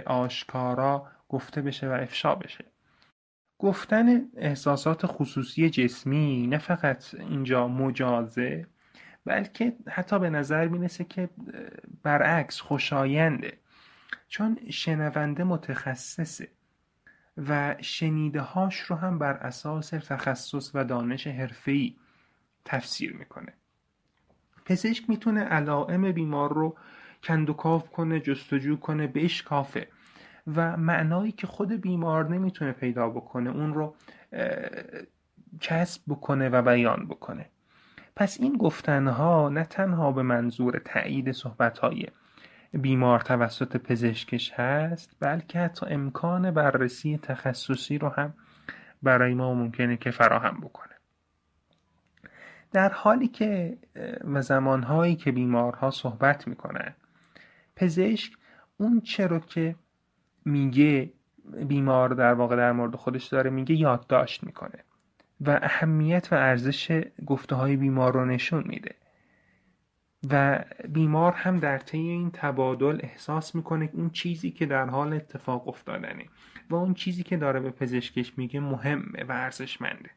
آشکارا 0.06 1.08
گفته 1.30 1.62
بشه 1.62 1.90
و 1.90 1.92
افشا 1.92 2.36
بشه. 2.36 2.66
گفتن 3.62 4.22
احساسات 4.38 5.02
خصوصی 5.06 5.70
جسمی 5.70 6.48
نه 6.48 6.58
فقط 6.58 7.14
اینجا 7.14 7.68
مجازه 7.68 8.68
بلکه 9.26 9.74
حتی 9.90 10.20
به 10.20 10.30
نظر 10.30 10.68
می‌رسه 10.68 11.04
که 11.04 11.30
برعکس 12.04 12.62
خوشاینده. 12.62 13.58
چون 14.28 14.58
شنونده 14.70 15.44
متخصصه 15.44 16.48
و 17.38 17.76
شنیده 17.82 18.42
هاش 18.42 18.80
رو 18.80 18.96
هم 18.96 19.20
بر 19.20 19.34
اساس 19.34 19.90
تخصص 19.90 20.72
و 20.74 20.84
دانش 20.84 21.28
حرفه‌ای 21.28 21.96
تفسیر 22.66 23.14
می‌کنه. 23.18 23.54
پزشک 24.66 25.10
می‌تونه 25.10 25.42
علائم 25.42 26.12
بیمار 26.12 26.54
رو 26.54 26.78
کندوکاف 27.24 27.90
کنه 27.90 28.20
جستجو 28.20 28.78
کنه 28.78 29.08
بشکافه. 29.08 29.88
و 30.48 30.78
معنایی 30.78 31.32
که 31.32 31.48
خود 31.48 31.72
بیمار 31.72 32.30
نمی‌تونه 32.30 32.72
پیدا 32.72 33.10
بکنه 33.10 33.50
اون 33.50 33.74
رو 33.74 33.96
کسب 35.62 36.02
بکنه 36.08 36.50
و 36.50 36.62
بیان 36.62 37.08
بکنه. 37.08 37.46
پس 38.16 38.38
این 38.40 38.58
گفتنها 38.58 39.50
نه 39.50 39.64
تنها 39.64 40.12
به 40.12 40.24
منظور 40.24 40.82
تایید 40.86 41.32
صحبتهای 41.32 42.08
بیمار 42.74 43.20
توسط 43.20 43.78
پزشکش 43.78 44.52
هست 44.54 45.16
بلکه 45.20 45.60
حتی 45.60 45.86
امکان 45.90 46.52
بررسی 46.52 47.20
تخصصی 47.24 47.98
رو 47.98 48.10
هم 48.10 48.34
برای 49.04 49.34
ما 49.34 49.54
ممکنه 49.54 49.98
که 49.98 50.12
فراهم 50.12 50.62
بکنه. 50.62 50.94
در 52.72 52.90
حالی 52.90 53.28
که 53.28 53.78
و 54.24 54.42
زمانهایی 54.42 55.16
که 55.16 55.32
بیمارها 55.32 55.92
صحبت 55.92 56.48
می‌کنن 56.48 56.96
پزشک 57.76 58.34
اون 58.78 59.02
چه 59.02 59.42
که 59.48 59.76
میگه 60.46 61.14
بیمار 61.68 62.10
در 62.10 62.34
واقع 62.34 62.56
در 62.56 62.72
مورد 62.72 62.96
خودش 62.96 63.26
داره 63.26 63.50
میگه 63.50 63.76
یادداشت 63.76 64.44
می‌کنه 64.44 64.84
و 65.42 65.60
اهمیت 65.64 66.28
و 66.32 66.36
ارزش 66.36 67.04
گفته 67.26 67.56
های 67.56 67.76
بیمار 67.76 68.14
رو 68.14 68.26
نشون 68.26 68.64
میده. 68.68 68.96
و 70.30 70.64
بیمار 70.90 71.34
هم 71.34 71.60
در 71.60 71.78
طی 71.78 71.98
این 71.98 72.32
تبادل 72.32 73.00
احساس 73.04 73.56
می‌کنه 73.56 73.90
اون 73.94 74.10
چیزی 74.10 74.52
که 74.52 74.66
در 74.66 74.86
حال 74.86 75.14
اتفاق 75.14 75.68
افتادنه 75.68 76.26
و 76.70 76.76
اون 76.76 76.94
چیزی 76.94 77.24
که 77.24 77.38
داره 77.38 77.60
به 77.60 77.72
پزشکش 77.72 78.38
میگه 78.38 78.60
مهمه 78.60 79.24
و 79.24 79.32
ارزشمنده. 79.32 80.10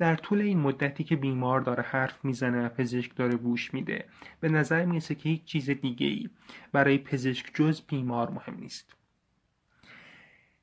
در 0.00 0.16
طول 0.16 0.40
این 0.40 0.58
مدتی 0.60 1.04
که 1.04 1.16
بیمار 1.16 1.60
داره 1.60 1.82
حرف 1.82 2.24
می‌زنه 2.24 2.66
و 2.66 2.68
پزشک 2.68 3.16
داره 3.16 3.36
گوش 3.36 3.74
میده 3.74 4.04
به 4.40 4.48
نظر 4.48 4.84
می‌رسه 4.84 5.14
که 5.14 5.28
هیچ 5.28 5.44
چیز 5.44 5.70
دیگه 5.70 6.06
ای 6.06 6.28
برای 6.72 6.98
پزشک 6.98 7.50
جز 7.54 7.80
بیمار 7.88 8.30
مهم 8.30 8.56
نیست. 8.60 8.96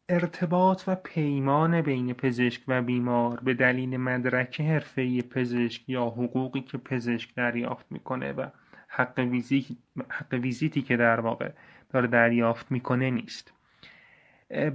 ارتباط 0.10 0.84
و 0.88 0.96
پیمان 0.96 1.82
بین 1.82 2.14
پزشک 2.14 2.62
و 2.68 2.82
بیمار 2.82 3.40
به 3.40 3.54
دلیل 3.54 3.98
مدرک 3.98 4.62
حرفه‌ای 4.62 5.22
پزشک 5.22 5.90
یا 5.90 6.06
حقوقی 6.06 6.62
که 6.62 6.78
پزشک 6.78 7.36
دریافت 7.36 7.86
می‌کنه 7.90 8.32
و 8.32 8.48
حق, 8.88 9.20
ویزیتی 10.32 10.82
که 10.82 10.98
در 10.98 11.20
واقع 11.20 11.52
داره 11.90 12.08
دریافت 12.08 12.72
می‌کنه 12.72 13.12
نیست. 13.12 13.54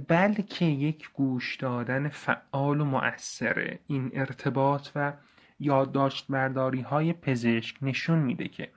بلکه 0.07 0.65
یک 0.65 1.09
گوش 1.13 1.55
دادن 1.55 2.09
فعال 2.09 2.81
و 2.81 2.85
مؤثره. 2.85 3.79
این 3.87 4.11
ارتباط 4.13 4.89
و 4.95 5.13
یادداشت 5.59 6.25
برداری 6.29 6.81
های 6.81 7.13
پزشک 7.13 7.77
نشون 7.81 8.19
میده 8.19 8.47
که 8.47 8.69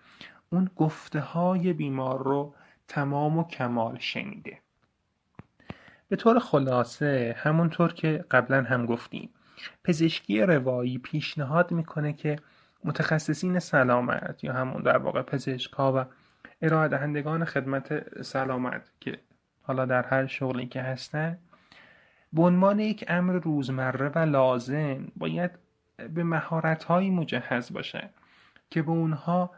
اون 0.50 0.70
گفته 0.76 1.20
های 1.20 1.72
بیمار 1.72 2.22
رو 2.22 2.54
تمام 2.88 3.38
و 3.38 3.44
کمال 3.44 3.98
شنیده. 3.98 4.58
به 6.08 6.16
طور 6.16 6.38
خلاصه 6.38 7.36
همونطور 7.38 7.92
که 7.92 8.24
قبلا 8.30 8.62
هم 8.62 8.86
گفتیم 8.86 9.30
پزشکی 9.84 10.40
روایی 10.40 10.98
پیشنهاد 10.98 11.72
می‌کنه 11.72 12.12
که 12.12 12.38
متخصصین 12.84 13.58
سلامت 13.58 14.44
یا 14.44 14.52
همون 14.52 14.82
در 14.82 14.98
واقع 14.98 15.22
پزشک 15.22 15.72
ها 15.72 15.92
و 15.96 16.04
ارائه 16.62 16.88
دهندگان 16.88 17.44
خدمت 17.44 18.22
سلامت 18.22 18.90
که 19.00 19.18
حالا 19.66 19.84
در 19.84 20.02
هر 20.02 20.26
شغلی 20.26 20.66
که 20.66 20.82
هستن 20.82 21.38
به 22.32 22.42
عنوان 22.42 22.80
یک 22.80 23.04
امر 23.08 23.32
روزمره 23.32 24.08
و 24.08 24.18
لازم 24.18 25.06
باید 25.16 25.50
به 26.14 26.24
مهارت 26.24 26.84
هایی 26.84 27.10
مجهز 27.10 27.72
باشه 27.72 28.10
که 28.70 28.82
به 28.82 28.90
اونها 28.90 29.50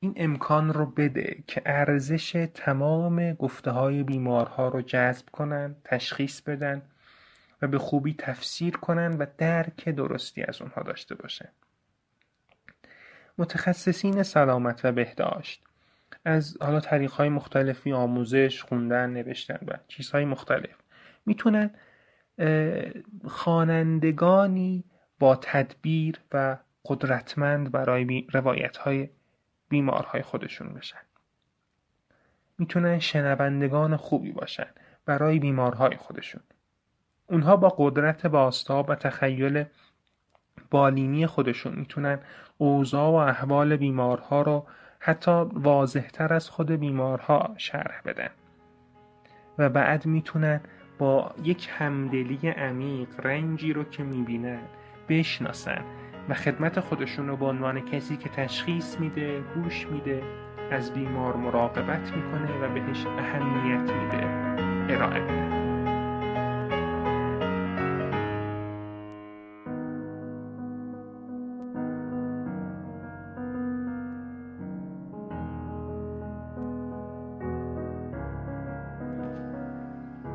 این 0.00 0.12
امکان 0.16 0.72
رو 0.72 0.86
بده 0.86 1.44
که 1.46 1.62
ارزش 1.66 2.48
تمام 2.54 3.32
گفته 3.32 3.70
های 3.70 4.02
بیمارها 4.02 4.68
رو 4.68 4.82
جذب 4.82 5.26
کنن 5.32 5.76
تشخیص 5.84 6.40
بدن 6.40 6.82
و 7.62 7.66
به 7.66 7.78
خوبی 7.78 8.14
تفسیر 8.14 8.76
کنن 8.76 9.16
و 9.18 9.26
درک 9.38 9.88
درستی 9.88 10.42
از 10.42 10.62
اونها 10.62 10.82
داشته 10.82 11.14
باشه. 11.14 11.48
متخصصین 13.38 14.22
سلامت 14.22 14.84
و 14.84 14.92
بهداشت 14.92 15.64
از 16.24 16.56
حالا 16.60 16.80
طریق 16.80 17.12
های 17.12 17.28
مختلفی 17.28 17.92
آموزش 17.92 18.62
خوندن 18.62 19.10
نوشتن 19.10 19.58
و 19.66 19.72
چیزهای 19.88 20.24
مختلف. 20.24 20.76
می‌تونن 21.26 21.70
خوانندگانی 23.24 24.84
با 25.18 25.36
تدبیر 25.36 26.20
و 26.32 26.56
قدرتمند 26.84 27.70
برای 27.70 28.26
روایت 28.32 28.76
های 28.76 29.08
بیمارهای 29.68 30.22
خودشون 30.22 30.74
بشن. 30.74 30.98
می‌تونن 32.58 32.98
شنوندگان 32.98 33.96
خوبی 33.96 34.32
باشن 34.32 34.66
برای 35.06 35.38
بیمارهای 35.38 35.96
خودشون. 35.96 36.42
اونها 37.26 37.56
با 37.56 37.74
قدرت 37.78 38.26
باستاب 38.26 38.88
و 38.88 38.94
تخیل 38.94 39.64
بالینی 40.70 41.26
خودشون 41.26 41.74
می‌تونن 41.74 42.18
اوضاع 42.58 43.10
و 43.10 43.14
احوال 43.14 43.76
بیمارها 43.76 44.42
رو 44.42 44.66
حتی 45.00 45.30
واضحتر 45.52 46.34
از 46.34 46.50
خود 46.50 46.70
بیمارها 46.70 47.54
شرح 47.56 48.00
بدن. 48.04 48.30
و 49.58 49.68
بعد 49.68 50.06
می‌تونن 50.06 50.60
با 50.98 51.30
یک 51.44 51.68
همدلی 51.78 52.48
عمیق 52.48 53.08
رنجی 53.18 53.72
رو 53.72 53.84
که 53.84 54.02
می‌بینن 54.02 54.60
بشناسن 55.08 55.84
و 56.28 56.34
خدمت 56.34 56.80
خودشون 56.80 57.28
رو 57.28 57.36
به 57.36 57.46
عنوان 57.46 57.80
کسی 57.80 58.16
که 58.16 58.28
تشخیص 58.28 59.00
میده 59.00 59.40
گوش 59.54 59.86
میده 59.86 60.22
از 60.70 60.92
بیمار 60.94 61.36
مراقبت 61.36 62.12
می‌کنه 62.16 62.58
و 62.62 62.74
بهش 62.74 63.06
اهمیت 63.06 63.92
میده. 63.92 64.26
ارائه 64.94 65.20
میده 65.20 65.49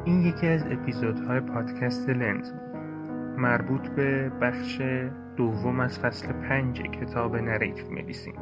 این 0.05 0.21
یکی 0.21 0.47
از 0.47 0.65
اپیزودهای 0.71 1.39
پادکست 1.39 2.09
لنز. 2.09 2.51
بود 2.51 2.61
مربوط 3.37 3.87
به 3.87 4.29
بخش 4.29 4.81
دوم 5.37 5.79
از 5.79 5.99
فصل 5.99 6.33
پنج 6.33 6.81
کتاب 6.81 7.35
نریف 7.35 7.83
میلیسیم 7.83 8.35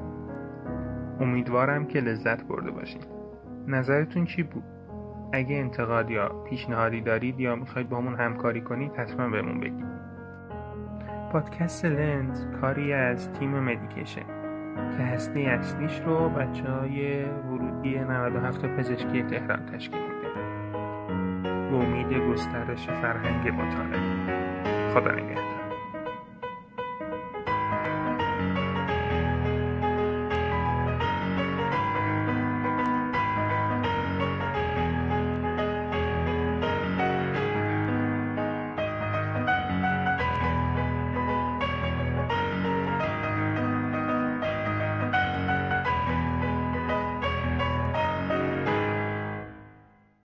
امیدوارم 1.19 1.85
که 1.85 1.99
لذت 1.99 2.43
برده 2.43 2.71
باشید 2.71 3.07
نظرتون 3.67 4.25
چی 4.25 4.43
بود؟ 4.43 4.63
اگه 5.33 5.55
انتقاد 5.55 6.11
یا 6.11 6.29
پیشنهادی 6.29 7.01
دارید 7.01 7.39
یا 7.39 7.55
می‌خواید 7.55 7.89
با 7.89 7.97
همون 7.97 8.15
همکاری 8.15 8.61
کنید 8.61 8.91
حتما 8.95 9.29
بهمون 9.29 9.59
بگید. 9.59 9.85
پادکست 11.31 11.85
لنز 11.85 12.45
کاری 12.61 12.93
از 12.93 13.33
تیم 13.33 13.59
مدیکیشن 13.59 14.25
که 14.97 15.03
هسته 15.03 15.39
اصلیش 15.39 16.01
رو 16.05 16.29
بچه 16.29 16.71
های 16.71 17.25
ورودی 17.25 17.99
97 17.99 18.65
پزشکی 18.65 19.23
تهران 19.23 19.65
تشکیل 19.65 20.12
امید 21.75 22.13
گسترش 22.13 22.87
فرهنگ 22.87 23.49
مطالعه. 23.49 24.93
خدا 24.93 25.11
نگهدار. 25.11 25.52